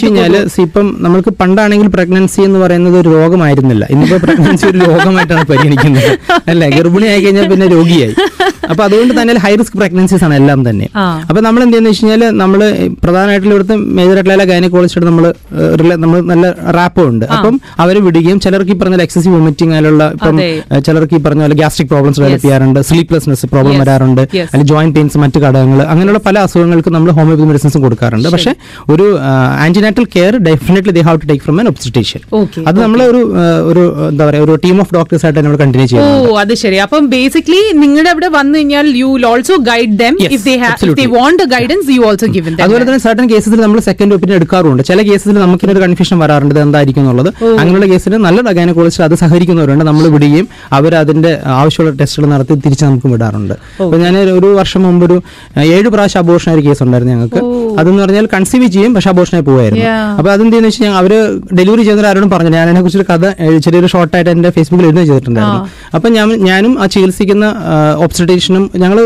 [0.03, 3.87] കഴിഞ്ഞാൽ ഇപ്പം നമ്മൾക്ക് പണ്ടാണെങ്കിൽ പ്രഗ്നൻസി എന്ന് പറയുന്നത് ഒരു രോഗമായിരുന്നില്ല.
[3.89, 6.19] ഇന്നിപ്പോ പ്രഗ്നൻസി ഒരു രോഗമായിട്ടാണ് പരിഗണിക്കുന്നത്.
[6.47, 6.69] അല്ലെ?
[6.69, 8.13] ഗർഭിണിയായി കഴിഞ്ഞാൽ പിന്നെ രോഗിയായി.
[8.71, 10.87] അപ്പൊ അതുകൊണ്ട് തന്നെ ഹൈ റിസ്ക് പ്രഗ്നൻസീസ് ആണ് എല്ലാം തന്നെ.
[11.29, 12.59] അപ്പൊ നമ്മൾ എന്ത് ചെയ്യുന്ന വെച്ച് കഴിഞ്ഞാൽ നമ്മൾ
[13.03, 15.25] പ്രധാനമായിട്ടുള്ള ഇവിടുത്തെ മേജർ ആയിട്ടുള്ള ഗൈനക്കോളജിസ്റ്റ് നമ്മൾ
[16.03, 16.45] നമ്മൾ നല്ല
[16.77, 17.25] റാപ്പോ ഉണ്ട്.
[17.35, 20.37] അപ്പം അവർ വിടുകയും ചിലർക്ക് ഈ പറഞ്ഞ എക്സസീവ് വോമിറ്റിംഗ് അതിലുള്ള ഇപ്പം
[20.87, 23.75] ചിലർക്ക് ഈ പറഞ്ഞ പോലെ ഗ്യാസ്ട്രിക് പ്രോബ്ലംസ് ഡെവലപ്പ് ചെയ്യാറുണ്ട് സ്ലീപ്ലെസ്നെസ് പ്രോബ്ലം.
[23.83, 28.29] വരാറുണ്ട് അല്ലെങ്കിൽ ജോയിന്റ് പെയിൻസ് മറ്റു ഘടകങ്ങൾ അങ്ങനെയുള്ള പല അസുഖങ്ങൾക്ക് നമ്മൾ ഹോമിയോപ്പതി മെഡിസിൻസും കൊടുക്കാറുണ്ട്.
[28.35, 28.53] പക്ഷേ
[28.95, 29.07] ഒരു
[29.65, 32.21] antenatal care definitely they have to take from an obstetrician
[32.69, 33.21] അത് നമ്മൾ ഒരു
[33.71, 36.77] ഒരു എന്താ പറയുക ഒരു ടീം ഓഫ് ഡോക്ടേഴ്സ് ആയിട്ട് നമ്മൾ കണ്ടിന്യൂ ഓ അത് ശരി.
[36.85, 40.93] അപ്പം ബേസിക്കലി നിങ്ങളുടെ അവിടെ വന്നു കഴിഞ്ഞാൽ you will also guide them if they have.
[40.99, 44.83] They want guidance you also given അതുപോലെ തന്നെ സർട്ടൻ കേസസിൽ നമ്മൾ സെക്കൻഡ് ഒപ്പീനിയൻ എടുക്കാറുണ്ട്.
[44.89, 46.55] ചില കേസിൽ നമുക്ക് ഒരു കൺഫ്യൂഷൻ വരാറുണ്ട്.
[46.65, 47.29] എന്തായിരിക്കും എന്നുള്ളത്.
[47.59, 49.85] അങ്ങനെയുള്ള കേസിൽ നല്ല ഗൈനക്കോളജിസ്റ്റ് അത് സഹകരിക്കുന്നവരുണ്ട്.
[49.89, 50.47] നമ്മൾ വിടുകയും
[50.79, 53.55] അവർ അതിന്റെ ആവശ്യമുള്ള ടെസ്റ്റുകൾ നടത്തി തിരിച്ച് നമുക്ക് വിടാറുണ്ട്.
[53.83, 55.17] അപ്പൊ ഞാൻ ഒരു വർഷം മുമ്പ് ഒരു
[55.75, 57.41] ഏഴ് പ്രാവശ്യം അബോർഷൻ ഒരു കേസ് ഉണ്ടായിരുന്നു ഞങ്ങൾക്ക്.
[57.77, 59.85] അതെന്ന് പറഞ്ഞാൽ കൺസീവ് ചെയ്യും പക്ഷെ അബോഷനായി പോവായിരുന്നു.
[60.17, 61.11] അപ്പൊ അപ്പൊ അതെന്താന്ന് വെച്ചാൽ അവർ
[61.57, 63.25] ഡെലിവറി ചെയ്ത ആരോടും പറഞ്ഞു ഞാൻ അതിനെ കുറിച്ചൊരു കഥ
[63.65, 65.61] ചെറിയൊരു ഷോർട്ടായിട്ട് എന്റെ ഫേസ്ബുക്കിൽ എഴുതി ചെയ്തിട്ടുണ്ടായിരുന്നു.
[65.95, 67.45] അപ്പൊ ഞാൻ ഞാനും ആ ചികിത്സിക്കുന്ന
[68.05, 68.99] ഒബ്സ്റ്റേഷനും ഞങ്ങൾ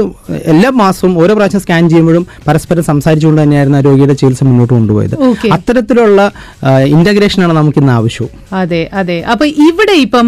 [0.53, 5.15] എല്ലാ മാസവും ഓരോ പ്രാവശ്യം സ്കാൻ ചെയ്യുമ്പോഴും പരസ്പരം സംസാരിച്ചുകൊണ്ട് തന്നെയായിരുന്നു ആ രോഗിയുടെ ചികിത്സ മുന്നോട്ട് കൊണ്ടുപോയത്.
[5.57, 6.31] അത്തരത്തിലുള്ള
[6.95, 8.31] ഇന്റഗ്രേഷൻ ആണ് നമുക്ക് ഇന്ന് ആവശ്യവും.
[8.62, 9.19] അതെ അതെ.
[9.34, 10.27] അപ്പൊ ഇവിടെ ഇപ്പം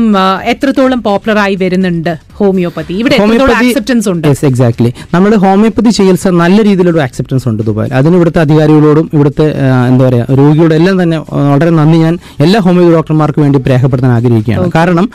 [0.54, 2.14] എത്രത്തോളം പോപ്പുലർ ആയി വരുന്നുണ്ട്?
[2.40, 2.94] ഹോമിയോപ്പതി.
[3.02, 3.16] ഇവിടെ
[3.60, 4.28] ആക്സെപ്റ്റൻസ് ഉണ്ട്?
[4.50, 7.92] എക്സാക്ട്ലി നമ്മൾ ഹോമിയോപ്പതി ചികിത്സ നല്ല രീതിയിലൊരു ആക്സെപ്റ്റൻസ് ഉണ്ട് ദുബായിൽ.
[8.00, 9.46] അതിന് ഇവിടുത്തെ അധികാരികളോടും ഇവിടുത്തെ
[9.90, 11.18] എന്താ പറയുക രോഗിയോടും എല്ലാം തന്നെ
[11.54, 11.98] വളരെ നന്ദി.
[12.06, 12.16] ഞാൻ
[12.46, 14.70] എല്ലാ ഹോമിയോ ഡോക്ടർമാർക്ക് വേണ്ടി രേഖപ്പെടുത്താൻ ആഗ്രഹിക്കുകയാണ്.
[14.78, 15.06] കാരണം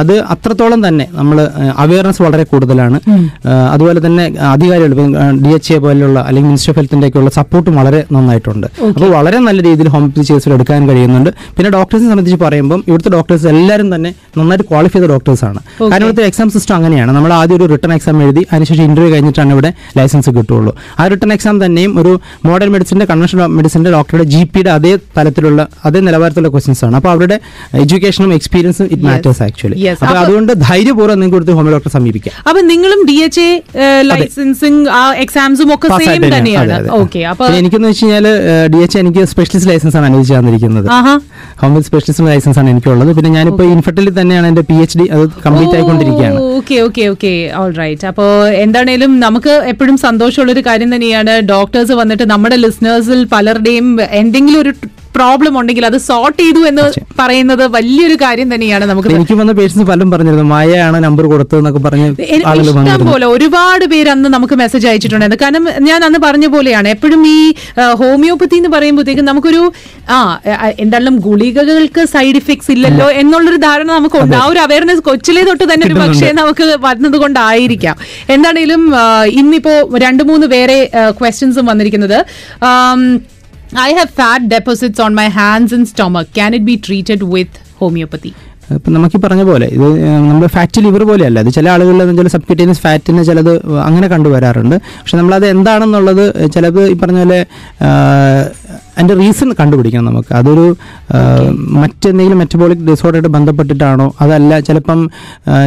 [0.00, 1.38] അത് അത്രത്തോളം തന്നെ നമ്മൾ
[1.84, 2.98] അവയർനെസ് വളരെ കൂടുതലാണ്.
[3.74, 4.92] അതുപോലെ തന്നെ അധികാരികൾ
[5.44, 8.66] ഡി എച്ച് എ പോലെയുള്ള അല്ലെങ്കിൽ മിനിസ്റ്റർ ഓഫ് ഹെൽത്തിന്റെ ഒക്കെ ഉള്ള സപ്പോർട്ടും വളരെ നന്നായിട്ടുണ്ട്.
[8.90, 11.30] അപ്പോൾ വളരെ നല്ല രീതിയിൽ ഹോമിയോപ്പതി ചികിത്സ എടുക്കാൻ കഴിയുന്നുണ്ട്.
[11.56, 16.48] പിന്നെ ഡോക്ടേഴ്സിനെ സംബന്ധിച്ച് പറയുമ്പോൾ ഇവിടുത്തെ ഡോക്ടേഴ്സ് എല്ലാവരും തന്നെ നന്നായിട്ട് ക്വാളിഫൈ ചെയ്ത ഡോക്ടേഴ്സാണ് കാരണം ഇവിടുത്തെ എക്സാം
[16.54, 17.10] സിസ്റ്റം അങ്ങനെയാണ്.
[17.16, 21.56] നമ്മൾ ആദ്യം ഒരു റിട്ടേൺ എക്സാം എഴുതി അതിനുശേഷം ഇന്റർവ്യൂ കഴിഞ്ഞിട്ടാണ് ഇവിടെ ലൈസൻസ് കിട്ടുള്ളൂ ആ റിട്ടേൺ എക്സാം
[21.64, 22.12] തന്നെയും ഒരു
[22.48, 26.96] മോഡേൺ മെഡിസിന്റെ കൺവെൻഷണൽ മെഡിസിന്റെ ഡോക്ടറുടെ ജി പിയുടെ അതേ തലത്തിലുള്ള അതേ നിലവാരത്തിലുള്ള ക്വസ്റ്റ്യൻസ് ആണ്.
[27.00, 27.38] അപ്പോൾ അവരുടെ
[27.84, 32.34] എഡ്യൂക്കേഷനും എക്സ്പീരിയൻസും ഇറ്റ് മാറ്റേഴ്സ് ആക്ച്വലി അപ്പോൾ അതുകൊണ്ട് ധൈര്യപൂർവം നിങ്ങൾക്ക് കൊടുത്ത് ഹോമിയോ ഡോക്ടറെ സമീപിക്കാം.
[32.48, 33.46] അപ്പോൾ നിങ്ങളും ഡി എച്ച്
[33.86, 34.82] എ ലൈസൻസിങ്
[35.24, 36.76] എക്സാംസും ഒക്കെ സെയിം തന്നെയാണ്.
[37.00, 38.26] ഓക്കെ അപ്പോൾ എനിക്കെന്ന് വെച്ച് കഴിഞ്ഞാൽ
[38.74, 40.88] ഡി എച്ച് എനിക്ക് സ്പെഷ്യലിസ്റ്റ് ലൈസൻസ് ആണ് അനുവദിച്ചു തന്നിരിക്കുന്നത്.
[41.62, 43.10] ഹോമിയോ സ്പെഷ്യലിസ്റ്റ് ലൈസൻസ് ആണ് എനിക്കുള്ളത്.
[43.18, 46.40] പിന്നെ ഞാനിപ്പോൾ ഇൻഫർട്ടിൽ തന്നെയാണ് എന്റെ പി എച്ച് ഡി അത് കംപ്ലീറ്റ് ആയിക്കൊണ്ടിരിക്കുകയാണ്.
[46.56, 51.34] Okay okay okay all right അപ്പോൾ എന്താണേലും നമുക്ക് എപ്പോഴും സന്തോഷമുള്ളൊരു കാര്യം തന്നെയാണ്.
[51.52, 53.88] ഡോക്ടേഴ്സ് വന്നിട്ട് നമ്മുടെ ലിസണേഴ്സിൽ പലരുടെയും
[54.20, 54.72] എന്തെങ്കിലും ഒരു
[55.16, 56.86] പ്രോബ്ലം ഉണ്ടെങ്കിൽ അത് സോർട്ട് ചെയ്തു എന്ന്
[57.20, 62.08] പറയുന്നത് വലിയൊരു കാര്യം തന്നെയാണ് നമുക്ക് എനിക്ക് വന്ന പേഷ്യൻസ് പലരും പറഞ്ഞിരുന്നു മായയാണ് നമ്പർ കൊടുത്തതെന്നൊക്കെ പറഞ്ഞ്
[62.60, 65.42] ഇഷ്ടം പോലെ ഒരുപാട് പേര് അന്ന് നമുക്ക് മെസ്സേജ് അയച്ചിട്ടുണ്ടായിരുന്നു.
[65.44, 67.38] കാരണം ഞാൻ അന്ന് പറഞ്ഞ പോലെയാണ് എപ്പോഴും ഈ
[68.00, 69.60] ഹോമിയോപ്പത്തി ഹോമിയോപ്പതി എന്ന് പറയുമ്പോഴത്തേക്കും നമുക്കൊരു
[70.14, 70.16] ആ
[70.78, 75.84] എന്തായാലും ഗുളികകൾക്ക് സൈഡ് ഇഫക്ട്സ് ഇല്ലല്ലോ എന്നുള്ളൊരു ധാരണ നമുക്ക് ഉണ്ട് ആ ഒരു അവയർനെസ് കൊച്ചിലെ തൊട്ട് തന്നെ
[75.88, 77.96] ഒരു പക്ഷേ നമുക്ക് വന്നത് കൊണ്ടായിരിക്കാം
[78.34, 78.82] എന്താണേലും
[79.40, 79.74] ഇന്നിപ്പോ
[80.06, 80.78] രണ്ട് മൂന്ന് വേറെ
[81.20, 82.18] ക്വസ്റ്റ്യൻസും വന്നിരിക്കുന്നത്.
[83.84, 88.32] I have fat deposits on my hands and stomach can it be treated with homeopathy
[88.74, 91.40] ഇപ്പം നമുക്ക് പറഞ്ഞ പോലെ ഇത് നമ്മുടെ ഫാറ്റ് ലിവർ പോലെയല്ല.
[91.40, 94.76] ഇത് ചില ആളുകളിൽ ചില സബ്ക്യൂട്ടേനിയസ് ഫാറ്റിന് ചിലത് അങ്ങനെ കണ്ടുവരാറുണ്ട്.
[95.00, 97.38] പക്ഷെ നമ്മളത് എന്താണെന്നുള്ളത് ചിലത് ഈ പറഞ്ഞ പോലെ
[98.96, 100.32] അതിന്റെ റീസൺ കണ്ടുപിടിക്കണം നമുക്ക്.
[100.40, 100.64] അതൊരു
[101.80, 104.06] മറ്റെന്തെങ്കിലും മെറ്റബോളിക് ഡിസോർഡറായിട്ട് ബന്ധപ്പെട്ടിട്ടാണോ?
[104.20, 105.00] അതല്ല ചിലപ്പം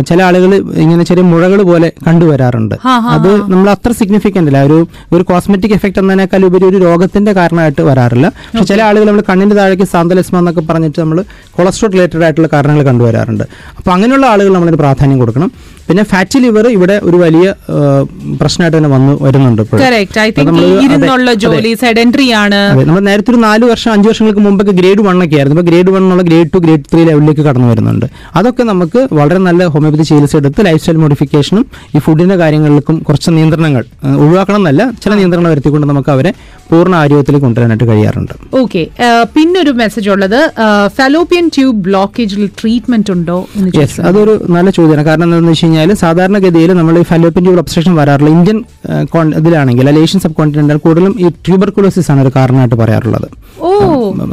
[0.09, 0.51] ചില ആളുകൾ
[0.83, 2.75] ഇങ്ങനെ ചെറിയ മുഴകൾ പോലെ കണ്ടുവരാറുണ്ട്.
[3.15, 4.61] അത് നമ്മൾ അത്ര സിഗ്നിഫിക്കന്റ് അല്ല.
[4.69, 4.77] ഒരു
[5.13, 8.27] ഒരു കോസ്മെറ്റിക് എഫക്ട് എന്നതിനേക്കാൾ ഉപരി ഒരു രോഗത്തിന്റെ കാരണമായിട്ട് വരാറില്ല.
[8.27, 11.19] പക്ഷെ ചില ആളുകൾ നമ്മൾ കണ്ണിന്റെ താഴേക്ക് സാന്തലസ്മ എന്നൊക്കെ പറഞ്ഞിട്ട് നമ്മൾ
[11.57, 13.43] കൊളസ്ട്രോൾ റിലേറ്റഡ് ആയിട്ടുള്ള കാരണങ്ങൾ കണ്ടുവരാറുണ്ട്.
[13.77, 15.51] അപ്പോൾ അങ്ങനെയുള്ള ആളുകൾ നമ്മളതിന് പ്രാധാന്യം കൊടുക്കണം.
[15.89, 17.45] പിന്നെ ഫാറ്റി ലിവർ ഇവിടെ ഒരു വലിയ
[18.41, 19.61] പ്രശ്നമായിട്ട് തന്നെ വന്നു വരുന്നുണ്ട്
[22.41, 22.59] ആണ്.
[22.89, 25.55] നമ്മൾ നേരത്തെ ഒരു നാല് വർഷം അഞ്ച് വർഷങ്ങൾക്ക് മുമ്പൊക്കെ ഗ്രേഡ് വൺ ഒക്കെ ആയിരുന്നു.
[25.57, 28.05] ഇപ്പോൾ ഗ്രേഡ് വൺ എന്നുള്ള ഗ്രേഡ് ടു ഗ്രേഡ് ത്രീ ലെവലിലേക്ക് കടന്നു വരുന്നുണ്ട്.
[28.39, 33.83] അതൊക്കെ നമുക്ക് വളരെ നല്ല ഹോമിയോപ്പതി ചികിത്സ എടുത്ത് ലൈഫ് സ്റ്റൈൽ മോഡിഫിക്കേഷനും ഈ ഫുഡിന്റെ കാര്യങ്ങളിലേക്കും കുറച്ച് നിയന്ത്രണങ്ങൾ
[34.23, 36.33] ഒഴിവാക്കണം എന്നല്ല ചില നിയന്ത്രണങ്ങൾ വരുത്തിക്കൊണ്ട് നമുക്ക് അവരെ
[36.71, 38.33] പൂർണ ആരോഗ്യത്തിലേക്ക് കൊണ്ടുവരാനായിട്ട് കഴിയാറുണ്ട്.
[38.61, 38.81] ഓക്കെ
[39.35, 40.39] പിന്നൊരു മെസ്സേജ് ഉള്ളത്
[40.97, 43.37] ഫലോപ്പിയൻ ട്യൂബ് ബ്ലോക്കേജിൽ ട്രീറ്റ്മെന്റ് ഉണ്ടോ
[43.79, 43.99] യെസ്.
[44.09, 45.05] അതൊരു നല്ല ചോദ്യമാണ്.
[45.09, 48.57] കാരണം എന്താണെന്ന് വെച്ച് കഴിഞ്ഞാൽ സാധാരണഗതിയിൽ നമ്മൾ ഈ ഫലോപ്പിൻ ട്യൂബ് ഒബ്സ്ട്രക്ഷൻ വരാറുള്ള ഇന്ത്യൻ
[49.39, 53.27] ഇതിലാണെങ്കിൽ അല്ലെങ്കിൽ ഏഷ്യൻ സബ് കോണ്ടിനെന്റൽ കൂടുതലും ഈ ട്യൂബർകുലോസിസ് ആണ് ഒരു കാരണമായിട്ട് പറയാറുള്ളത്.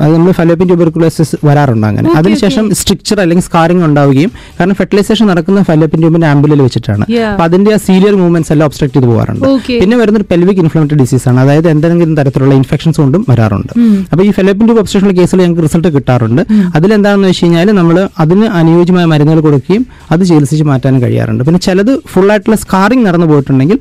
[0.04, 2.08] അത് നമ്മൾ ഫലോപ്പിൻ ട്യൂബർകുലോസിസ് വരാറുണ്ട് അങ്ങനെ.
[2.18, 7.04] അതിനുശേഷം സ്ട്രിക്ചർ അല്ലെങ്കിൽ സ്കാറിംഗ് ഉണ്ടാവുകയും കാരണം ഫെർട്ടിലൈസേഷൻ നടക്കുന്ന ഫലോപ്പിൻ ട്യൂബിന്റെ ആംബുലിൽ വെച്ചിട്ടാണ്.
[7.30, 9.46] അപ്പൊ അതിന്റെ ആ സീരിയർ മൂവ്മെന്റ്സ് എല്ലാം ഒബ്സ്ട്രക്ട് ചെയ്ത് പോകാറുണ്ട്.
[9.82, 11.40] പിന്നെ വരുന്ന ഒരു പെൽവിക് ഇൻഫ്ലമേറ്ററി ഡിസീസ് ആണ്.
[11.44, 13.72] അതായത് എന്തെങ്കിലും തരത്തിലുള്ള ഇൻഫെക്ഷൻസ് കൊണ്ടും വരാറുണ്ട്.
[14.12, 16.42] അപ്പൊ ഈ ഫെലോപ്പിൻ ട്യൂബ് ഒബ്സ്ട്രക്ഷൻ കേസിൽ ഞങ്ങൾക്ക് റിസൾട്ട് കിട്ടാറുണ്ട്.
[16.76, 21.35] അതിലെന്താണെന്ന് വെച്ച് കഴിഞ്ഞാൽ നമ്മൾ അതിന് അനുയോജ്യമായ മരുന്നുകൾ കൊടുക്കുകയും അത് ചികിത്സിച്ച് മാറ്റാനും കഴിയാറുണ്ട്.
[21.44, 23.78] പിന്നെ ചിലത് ഫുൾ ആയിട്ടുള്ള സ്കാറിംഗ് നടന്നു പോയിട്ടുണ്ടെങ്കിൽ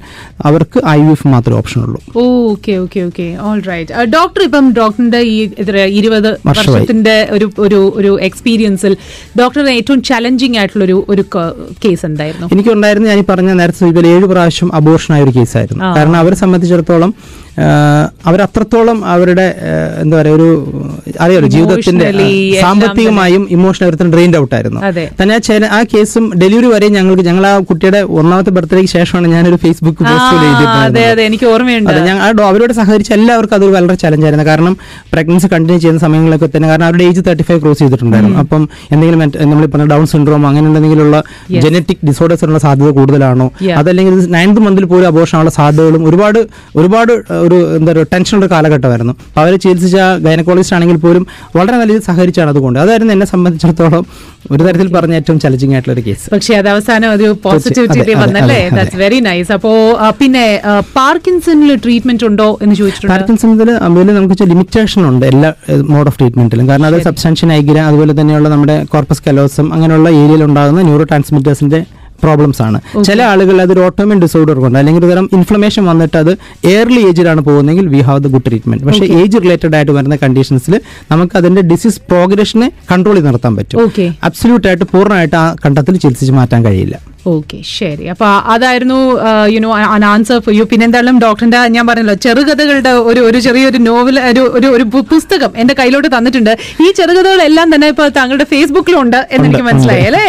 [0.49, 1.99] അവർക്ക് ഐ വി എഫ് മാത്രമേ ഓപ്ഷൻ ഉള്ളൂ.
[2.23, 8.11] Okay okay okay all right doctor ഇപ്പം ഡോക്ടറിന്റെ ഈ എത്ര ഇരുപത് വർഷത്തിന്റെ ഒരു ഒരു ഒരു
[8.29, 8.95] എക്സ്പീരിയൻസിൽ
[9.39, 11.23] ഡോക്ടറിന് ഏറ്റവും ചലഞ്ചിങ് ആയിട്ടുള്ള ഒരു ഒരു
[11.83, 12.47] കേസ് എന്തായിരുന്നു?
[12.55, 15.83] എനിക്കുണ്ടായിരുന്നു ഞാൻ പറഞ്ഞ നേരത്തെ ഏഴ് പ്രാവശ്യം അബോർഷൻ ആയ ഒരു കേസായിരുന്നു.
[15.97, 17.11] കാരണം അവരെ സംബന്ധിച്ചിടത്തോളം
[18.27, 19.45] അവരത്രത്തോളം അവരുടെ
[20.01, 20.47] എന്താ പറയുക ഒരു
[21.25, 22.07] അറിയാലോ ജീവിതത്തിന്റെ
[22.61, 24.79] സാമ്പത്തികമായും ഇമോഷണൽ അവരുടെ ഡ്രെയിൻഡ് ഔട്ട് ആയിരുന്നു.
[25.19, 29.55] തന്നെ ആ ചില ആ കേസും ഡെലിവറി വരെ ഞങ്ങൾക്ക് ഞങ്ങൾ ആ കുട്ടിയുടെ ഒന്നാമത്തെ ബർത്ത്ഡേക്ക് ശേഷമാണ് ഞാനൊരു
[29.55, 31.91] ഫേസ്ബുക്ക് പോസ്റ്റ് എനിക്ക് ഓർമ്മയുണ്ട്.
[32.49, 34.75] അവരോട് സഹകരിച്ച എല്ലാവർക്കും അതൊരു വളരെ ചലഞ്ചായിരുന്നു കാരണം
[35.13, 39.19] പ്രഗ്നൻസി കണ്ടിന്യൂ ചെയ്യുന്ന സമയങ്ങളൊക്കെ തന്നെ കാരണം അവരുടെ ഏജ് തേർട്ടി ഫൈവ് ക്രോസ് ചെയ്തിട്ടുണ്ടായിരുന്നു അപ്പം എന്തെങ്കിലും
[39.51, 41.23] നമ്മൾ പറഞ്ഞ ഡൗൺ സിൻഡ്രോം അങ്ങനെ എന്തെങ്കിലുള്ള
[41.65, 43.47] ജനറ്റിക് ഡിസോർഡേഴ്സിനുള്ള സാധ്യത കൂടുതലാണോ.
[43.77, 46.39] അതല്ലെങ്കിൽ നയൻത് മന്തിൽ പോലും അബോഷനുള്ള സാധ്യതകളും ഒരുപാട്
[46.75, 47.13] ഒരുപാട്
[47.47, 49.13] ഒരു എന്താ പറയുക ടെൻഷനുള്ള കാലഘട്ടമായിരുന്നു.
[49.29, 51.23] അപ്പോൾ അവരെ ചികിത്സിച്ച ഗൈനക്കോളജിസ്റ്റ് ആണെങ്കിൽ പോലും
[51.57, 54.05] വളരെ നല്ല രീതിയിൽ സഹകരിച്ചാണ് അതുകൊണ്ട് അതായിരുന്നു എന്നെ സംബന്ധിച്ചിടത്തോളം
[54.53, 58.59] ഒരു തരത്തിൽ പറഞ്ഞ ഏറ്റവും ചലഞ്ചിങ് ആയിട്ടുള്ള ഒരു കേസ് പക്ഷേ അത് അവസാനം ഒരു പോസിറ്റിവിറ്റി വന്നല്ലേ.
[58.77, 59.71] ദാറ്റ്സ് വെരി നൈസ് അപ്പോ
[60.21, 60.45] പിന്നെ
[60.99, 63.13] പാർക്കിൻസണിൽ ട്രീറ്റ്മെന്റ് ഉണ്ടോ എന്ന് ചോദിച്ചിട്ടുണ്ട്.
[63.15, 63.53] പാർക്കിൻസണിൽ
[63.87, 65.51] അതിൽ നമുക്ക് ലിമിറ്റേഷൻ ഉണ്ട് എല്ലാ
[65.93, 70.83] മോഡ് ഓഫ് ട്രീറ്റ്മെന്റിലും കാരണം അത് സബ്സ്റ്റൻഷൻ ഐഗ്ര അതുപോലെ തന്നെയുള്ള നമ്മുടെ കോർപ്പസ് കലോസം അങ്ങനെയുള്ള ഏരിയയിൽ ഉണ്ടാകുന്ന
[70.89, 71.81] ന്യൂറോ ട്രാൻസ്മിറ്റേഴ്സിന്റെ
[72.23, 73.03] പ്രോബ്ലംസ് ആണ്.
[73.03, 77.87] ചില ആളുകൾ അതൊരു ഓട്ടോമിൻ ഡിസോർഡർ കൊണ്ട് അല്ലെങ്കിൽ ഒരു തരം ഇൻഫ്ലമേഷൻ വന്നിട്ട് അത് ഏർലി ഏജിലാണ് പോകുന്നതെങ്കിൽ
[77.87, 82.71] we have the good treatment പക്ഷേ ഏജ് റിലേറ്റഡ് ആയിട്ട് വരുന്ന കണ്ടീഷൻസിൽ നമുക്ക് അതിന്റെ ഡിസീസ് പ്രോഗ്രഷനെ
[82.91, 83.79] കൺട്രോൾ ചെയ്ത് നിർത്താൻ പറ്റും.
[84.23, 87.14] അബ്സല്യൂട്ട് ആയിട്ട് പൂർണമായിട്ട് ആ കണ്ടത്തിൽ ചികിത്സിച്ച് മാറ്റാൻ കഴിയില്ല.
[87.31, 88.05] ഓക്കെ ശരി.
[88.13, 88.97] അപ്പൊ അതായിരുന്നു
[89.53, 89.69] യുനോ
[90.13, 94.67] ആൻസർ ഫോർ യു പിന്നെ എന്തായാലും ഡോക്ടറിന്റെ ഞാൻ പറഞ്ഞല്ലോ ചെറുകഥകളുടെ ഒരു ഒരു ചെറിയൊരു നോവൽ ഒരു ഒരു
[94.75, 96.51] ഒരു പുസ്തകം എന്റെ കയ്യിലോട്ട് തന്നിട്ടുണ്ട്.
[96.85, 100.25] ഈ ചെറുകഥകളെല്ലാം തന്നെ ഇപ്പൊ താങ്കളുടെ ഫേസ്ബുക്കിലുണ്ട് എന്ന് എനിക്ക് മനസ്സിലായി അല്ലേ.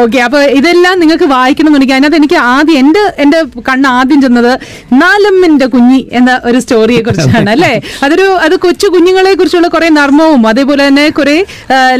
[0.00, 4.52] ഓക്കെ അപ്പൊ ഇതെല്ലാം നിങ്ങൾക്ക് വായിക്കണമെന്നുണ്ടെങ്കിൽ അതിനകത്ത് എനിക്ക് ആദ്യം എന്റെ എന്റെ കണ്ണ് ആദ്യം ചെന്നത്
[5.02, 7.72] നാലമ്മിന്റെ കുഞ്ഞി എന്ന ഒരു സ്റ്റോറിയെ കുറിച്ചാണ് അല്ലേ?
[8.06, 11.36] അതൊരു അത് കൊച്ചു കുഞ്ഞുങ്ങളെ കുറിച്ചുള്ള കുറെ നർമ്മവും അതേപോലെ തന്നെ കുറെ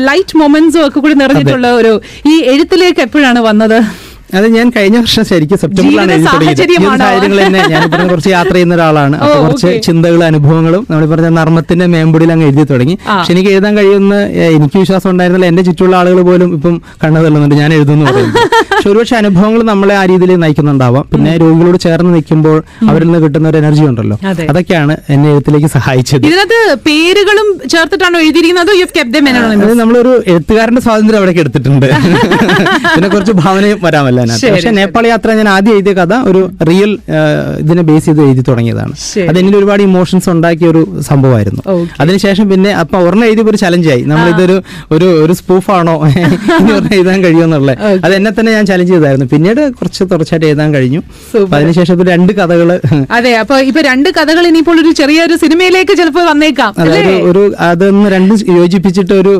[0.08, 1.92] ലൈറ്റ് മൊമെന്റ്സും ഒക്കെ കൂടി നിറഞ്ഞിട്ടുള്ള ഒരു
[2.32, 3.78] ഈ എഴുത്തിലേക്ക് എപ്പോഴാണ് വന്നത്?
[4.32, 6.14] അത് ഞാൻ കഴിഞ്ഞ വർഷം ശരിക്കും സെപ്റ്റംബറിലാണ്.
[6.26, 6.92] സാഹചര്യങ്ങൾ
[7.46, 9.16] തന്നെ ഞാൻ പറഞ്ഞ കുറച്ച് യാത്ര ചെയ്യുന്ന ഒരാളാണ്.
[9.16, 12.94] അപ്പൊ കുറച്ച് ചിന്തകളും അനുഭവങ്ങളും നമ്മൾ പറഞ്ഞ നർമ്മത്തിന്റെ മേമ്പൊടിയിൽ അങ്ങ് എഴുതി തുടങ്ങി.
[13.08, 14.14] പക്ഷെ എനിക്ക് എഴുതാൻ കഴിയുന്ന
[14.56, 15.46] എനിക്ക് വിശ്വാസം ഉണ്ടായിരുന്നില്ല.
[15.46, 17.54] എന്റെ ചുറ്റുള്ള ആളുകൾ പോലും ഇപ്പം കണ്ണു തള്ളുന്നുണ്ട്.
[17.54, 18.38] ഞാൻ എഴുതുന്നു പറയുന്നത്
[18.72, 21.04] പക്ഷെ ഒരുപക്ഷെ അനുഭവങ്ങൾ നമ്മളെ ആ രീതിയിൽ നയിക്കുന്നുണ്ടാവാം.
[21.12, 22.56] പിന്നെ രോഗികളോട് ചേർന്ന് നിൽക്കുമ്പോൾ
[22.90, 24.16] അവരിൽ നിന്ന് കിട്ടുന്ന ഒരു എനർജി ഉണ്ടല്ലോ.
[24.30, 24.46] അതെ.
[24.50, 26.24] അതൊക്കെയാണ് എന്നെ എഴുത്തിലേക്ക് സഹായിച്ചത്.
[26.26, 28.72] ഇതിനകത്ത് പേരുകളും ചേർത്തിട്ടാണോ എഴുതിയിരിക്കുന്നത്?
[29.82, 31.86] നമ്മളൊരു എഴുത്തുകാരന്റെ സ്വാതന്ത്ര്യം അവിടേക്ക് എടുത്തിട്ടുണ്ട്.
[32.94, 34.21] പിന്നെ കുറച്ച് ഭാവനയും വരാമല്ലോ.
[34.22, 34.72] അതിനകത്ത് പക്ഷെ.
[34.80, 36.92] നേപ്പാൾ യാത്ര ഞാൻ ആദ്യം എഴുതിയ കഥ ഒരു റിയൽ
[37.62, 38.94] ഇതിനെ ബേസ് ചെയ്ത് എഴുതി തുടങ്ങിയതാണ്.
[39.30, 41.62] അത് എന്നിൽ ഒരുപാട് ഇമോഷൻസ് ഉണ്ടാക്കിയ ഒരു സംഭവമായിരുന്നു.
[42.02, 44.56] അതിനുശേഷം പിന്നെ അപ്പൊ ഒരെണ്ണം എഴുതിയപ്പോൾ ഒരു ചലഞ്ചായി നമ്മൾ ഇതൊരു
[44.96, 45.94] ഒരു ഒരു സ്പൂഫാണോ
[46.74, 47.74] ഒരെണ്ണം എഴുതാൻ കഴിയുമെന്നുള്ളത്
[48.06, 49.26] അത് എന്നെ തന്നെ ഞാൻ ചലഞ്ച് ചെയ്തായിരുന്നു.
[49.32, 51.00] പിന്നീട് കുറച്ച് തുടർച്ചയായിട്ട് എഴുതാൻ കഴിഞ്ഞു.
[51.56, 52.68] അതിനുശേഷം ഇപ്പൊ രണ്ട് കഥകൾ
[53.16, 56.72] അതെ അപ്പൊ ഇപ്പൊ രണ്ട് കഥകൾ ഇനിയിപ്പോൾ ഒരു ചെറിയൊരു സിനിമയിലേക്ക് ചിലപ്പോൾ വന്നേക്കാം.
[56.84, 59.34] അതായത് ഒരു അതൊന്ന് രണ്ടും യോജിപ്പിച്ചിട്ട് ഒരു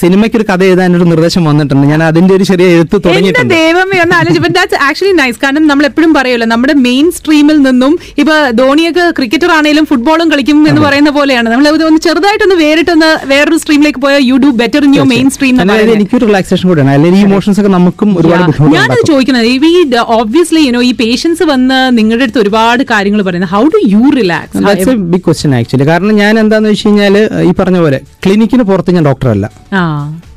[0.00, 1.84] സിനിമയ്ക്ക് ഒരു കഥ എഴുതാനൊരു നിർദ്ദേശം വന്നിട്ടുണ്ട്.
[1.92, 3.54] ഞാൻ അതിന്റെ ഒരു ചെറിയ എഴുത്ത് തുടങ്ങിയിട്ടുണ്ട്.
[3.58, 8.34] ദൈവമേ ഒന്ന് ആലോചിച്ച് ദാറ്റ്സ് ആക്ച്വലി നൈസ് കാരണം നമ്മൾ എപ്പോഴും പറയുമല്ലോ നമ്മുടെ മെയിൻ സ്ട്രീമിൽ നിന്നും ഇപ്പൊ
[8.60, 11.48] ധോണിയൊക്കെ ക്രിക്കറ്റർ ആണെങ്കിലും ഫുട്ബോളും കളിക്കും എന്ന് പറയുന്ന പോലെയാണ്.
[11.52, 15.94] നമ്മൾ ഒന്ന് ചെറുതായിട്ടൊന്ന് വേറിട്ടൊന്ന് വേറൊരു സ്ട്രീമിലേക്ക് പോയാൽ you do better in your main stream എനിക്ക്
[15.98, 16.92] എനിക്കൊരു റിലാക്സേഷൻ കൂടിയാണ്.
[16.96, 19.74] അല്ലെങ്കിൽ ഇമോഷൻസ് ഒക്കെ നമുക്കും ഒരുപാട് ഞാനത് ചോദിക്കുന്നത് ഈ
[20.18, 23.52] ഓബ്വിയസ്ലി യുനോ ഈ പേഷ്യൻസ് വന്ന് നിങ്ങളുടെ അടുത്ത് ഒരുപാട് കാര്യങ്ങൾ പറയുന്നത്.
[23.56, 27.16] How do you relax that's a big question actually കാരണം ഞാൻ എന്താന്ന് വെച്ച് കഴിഞ്ഞാൽ
[27.48, 29.46] ഈ പറഞ്ഞ പോലെ ക്ലിനിക്കിന് പുറത്ത് ഞാൻ ഡോക്ടറല്ല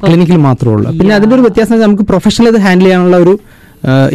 [0.05, 0.89] ക്ലിനിക്കിൽ മാത്രമേ ഉള്ളൂ.
[0.99, 3.33] പിന്നെ അതിന്റെ ഒരു വ്യത്യാസം നമുക്ക് പ്രൊഫഷണൽ ഇത് ഹാൻഡിൽ ചെയ്യാനുള്ള ഒരു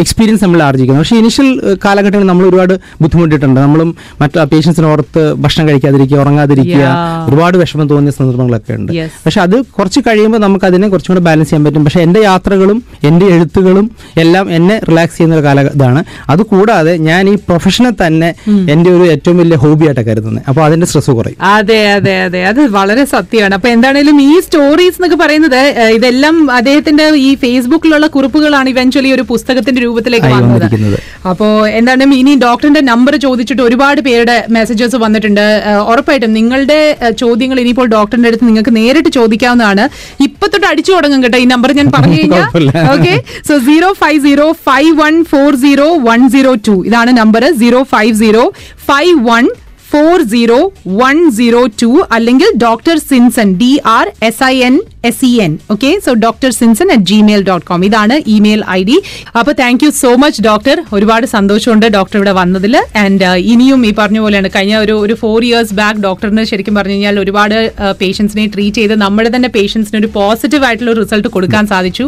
[0.03, 1.49] എക്സ്പീരിയൻസ് നമ്മൾ ആർജിക്കുന്നത് പക്ഷേ ഇനിഷ്യൽ
[1.85, 3.59] കാലഘട്ടങ്ങളിൽ നമ്മൾ ഒരുപാട് ബുദ്ധിമുട്ടിയിട്ടുണ്ട്.
[3.61, 3.89] നമ്മളും
[4.21, 6.85] മറ്റു പേഷ്യൻസിന് ഓർത്ത് ഭക്ഷണം കഴിക്കാതിരിക്കുക ഉറങ്ങാതിരിക്കുക
[7.29, 8.93] ഒരുപാട് വിഷമം തോന്നിയ സന്ദർഭങ്ങളൊക്കെ ഉണ്ട്.
[9.25, 11.85] പക്ഷെ അത് കുറച്ച് കഴിയുമ്പോൾ നമുക്ക് അതിനെ കുറച്ചും കൂടെ ബാലൻസ് ചെയ്യാൻ പറ്റും.
[11.87, 12.79] പക്ഷേ എന്റെ യാത്രകളും
[13.11, 13.87] എന്റെ എഴുത്തുകളും
[14.25, 16.03] എല്ലാം എന്നെ റിലാക്സ് ചെയ്യുന്ന ഒരു കാല ഇതാണ്
[16.35, 18.31] അതുകൂടാതെ ഞാൻ ഈ പ്രൊഫഷനെ തന്നെ
[18.75, 21.39] എന്റെ ഒരു ഏറ്റവും വലിയ ഹോബിയായിട്ട് കരുതുന്നത് അപ്പോൾ അതിന്റെ സ്ട്രെസ് കുറയും.
[21.57, 22.41] അതെ അതെ അതെ.
[22.51, 23.55] അത് വളരെ സത്യമാണ്.
[23.59, 25.61] അപ്പൊ എന്താണേലും ഈ സ്റ്റോറീസ് എന്നൊക്കെ പറയുന്നത്
[25.97, 29.25] ഇതെല്ലാം അദ്ദേഹത്തിന്റെ ഈ ഫേസ്ബുക്കിലുള്ള കുറിപ്പുകളാണ് ഇവഞ്ച്വലി ഒരു
[29.57, 30.97] പുസ്തകത്തിന്റെ രൂപത്തിലേക്ക് വന്നത്.
[31.31, 31.47] അപ്പോ
[31.79, 35.45] എന്താണ് ഇനി ഡോക്ടറിന്റെ നമ്പർ ചോദിച്ചിട്ട് ഒരുപാട് പേരുടെ മെസ്സേജസ് വന്നിട്ടുണ്ട്.
[35.93, 36.79] ഉറപ്പായിട്ടും നിങ്ങളുടെ
[37.23, 39.85] ചോദ്യങ്ങൾ ഇനിയിപ്പോൾ ഡോക്ടറിന്റെ അടുത്ത് നിങ്ങൾക്ക് നേരിട്ട് ചോദിക്കാവുന്നതാണ്.
[40.27, 42.71] ഇപ്പൊ തൊട്ട് അടിച്ചു തുടങ്ങും കേട്ടോ ഈ നമ്പർ ഞാൻ പറഞ്ഞു കഴിഞ്ഞാൽ.
[42.95, 43.15] Okay?
[43.51, 48.15] So zero five zero five one four zero one zero two ഇതാണ് number zero five
[48.25, 48.45] zero
[48.91, 49.47] five one
[49.93, 50.59] four zero
[51.03, 54.77] one zero two അല്ലെങ്കിൽ doctor Sinson D R S I N
[55.09, 58.97] S E N okay so doctor Sinson at Gmail dot com ഇതാണ് email I D
[59.41, 62.75] അപ്പൊ thank you so much doctor ഒരുപാട് സന്തോഷമുണ്ട് doctor ഇവിടെ വന്നതിൽ.
[63.03, 64.51] And ഇനിയും ഈ പറഞ്ഞ പോലെയാണ്.
[64.57, 67.57] കഴിഞ്ഞ ഒരു ഒരു ഫോർ ഇയേഴ്സ് ബാക്ക് ഡോക്ടറിന് ശരിക്കും പറഞ്ഞു കഴിഞ്ഞാൽ ഒരുപാട്
[68.03, 72.07] പേഷ്യൻസിനെ ട്രീറ്റ് ചെയ്ത് നമ്മുടെ തന്നെ പേഷ്യൻസിന് ഒരു പോസിറ്റീവ് ആയിട്ടുള്ള റിസൾട്ട് കൊടുക്കാൻ സാധിച്ചു.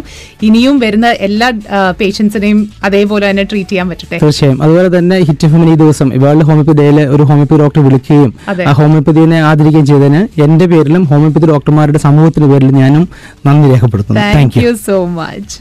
[0.49, 1.51] ഇനിയും വരുന്ന എല്ലാ
[2.03, 4.19] പേഷ്യൻസിനെയും അതേപോലെ തന്നെ ട്രീറ്റ് ചെയ്യാൻ പറ്റട്ടെ.
[4.25, 4.59] തീർച്ചയായും.
[4.67, 6.11] അതുപോലെ തന്നെ ഹിറ്റ് ഈ ദിവസം
[7.15, 8.31] ഒരു ഹോമിയോപ്പതി ഡോക്ടർ വിളിക്കുകയും
[8.69, 13.05] ആ ഹോമിയോപ്പതിനെ ആദരിക്കുകയും ചെയ്തതിന് എന്റെ പേരിലും ഹോമിയോപ്പതി ഡോക്ടർമാരുടെ സമൂഹത്തിന്റെ പേരിലും ഞാനും
[13.47, 14.21] നന്ദി രേഖപ്പെടുത്തുന്നു.
[14.37, 15.57] Thank you so much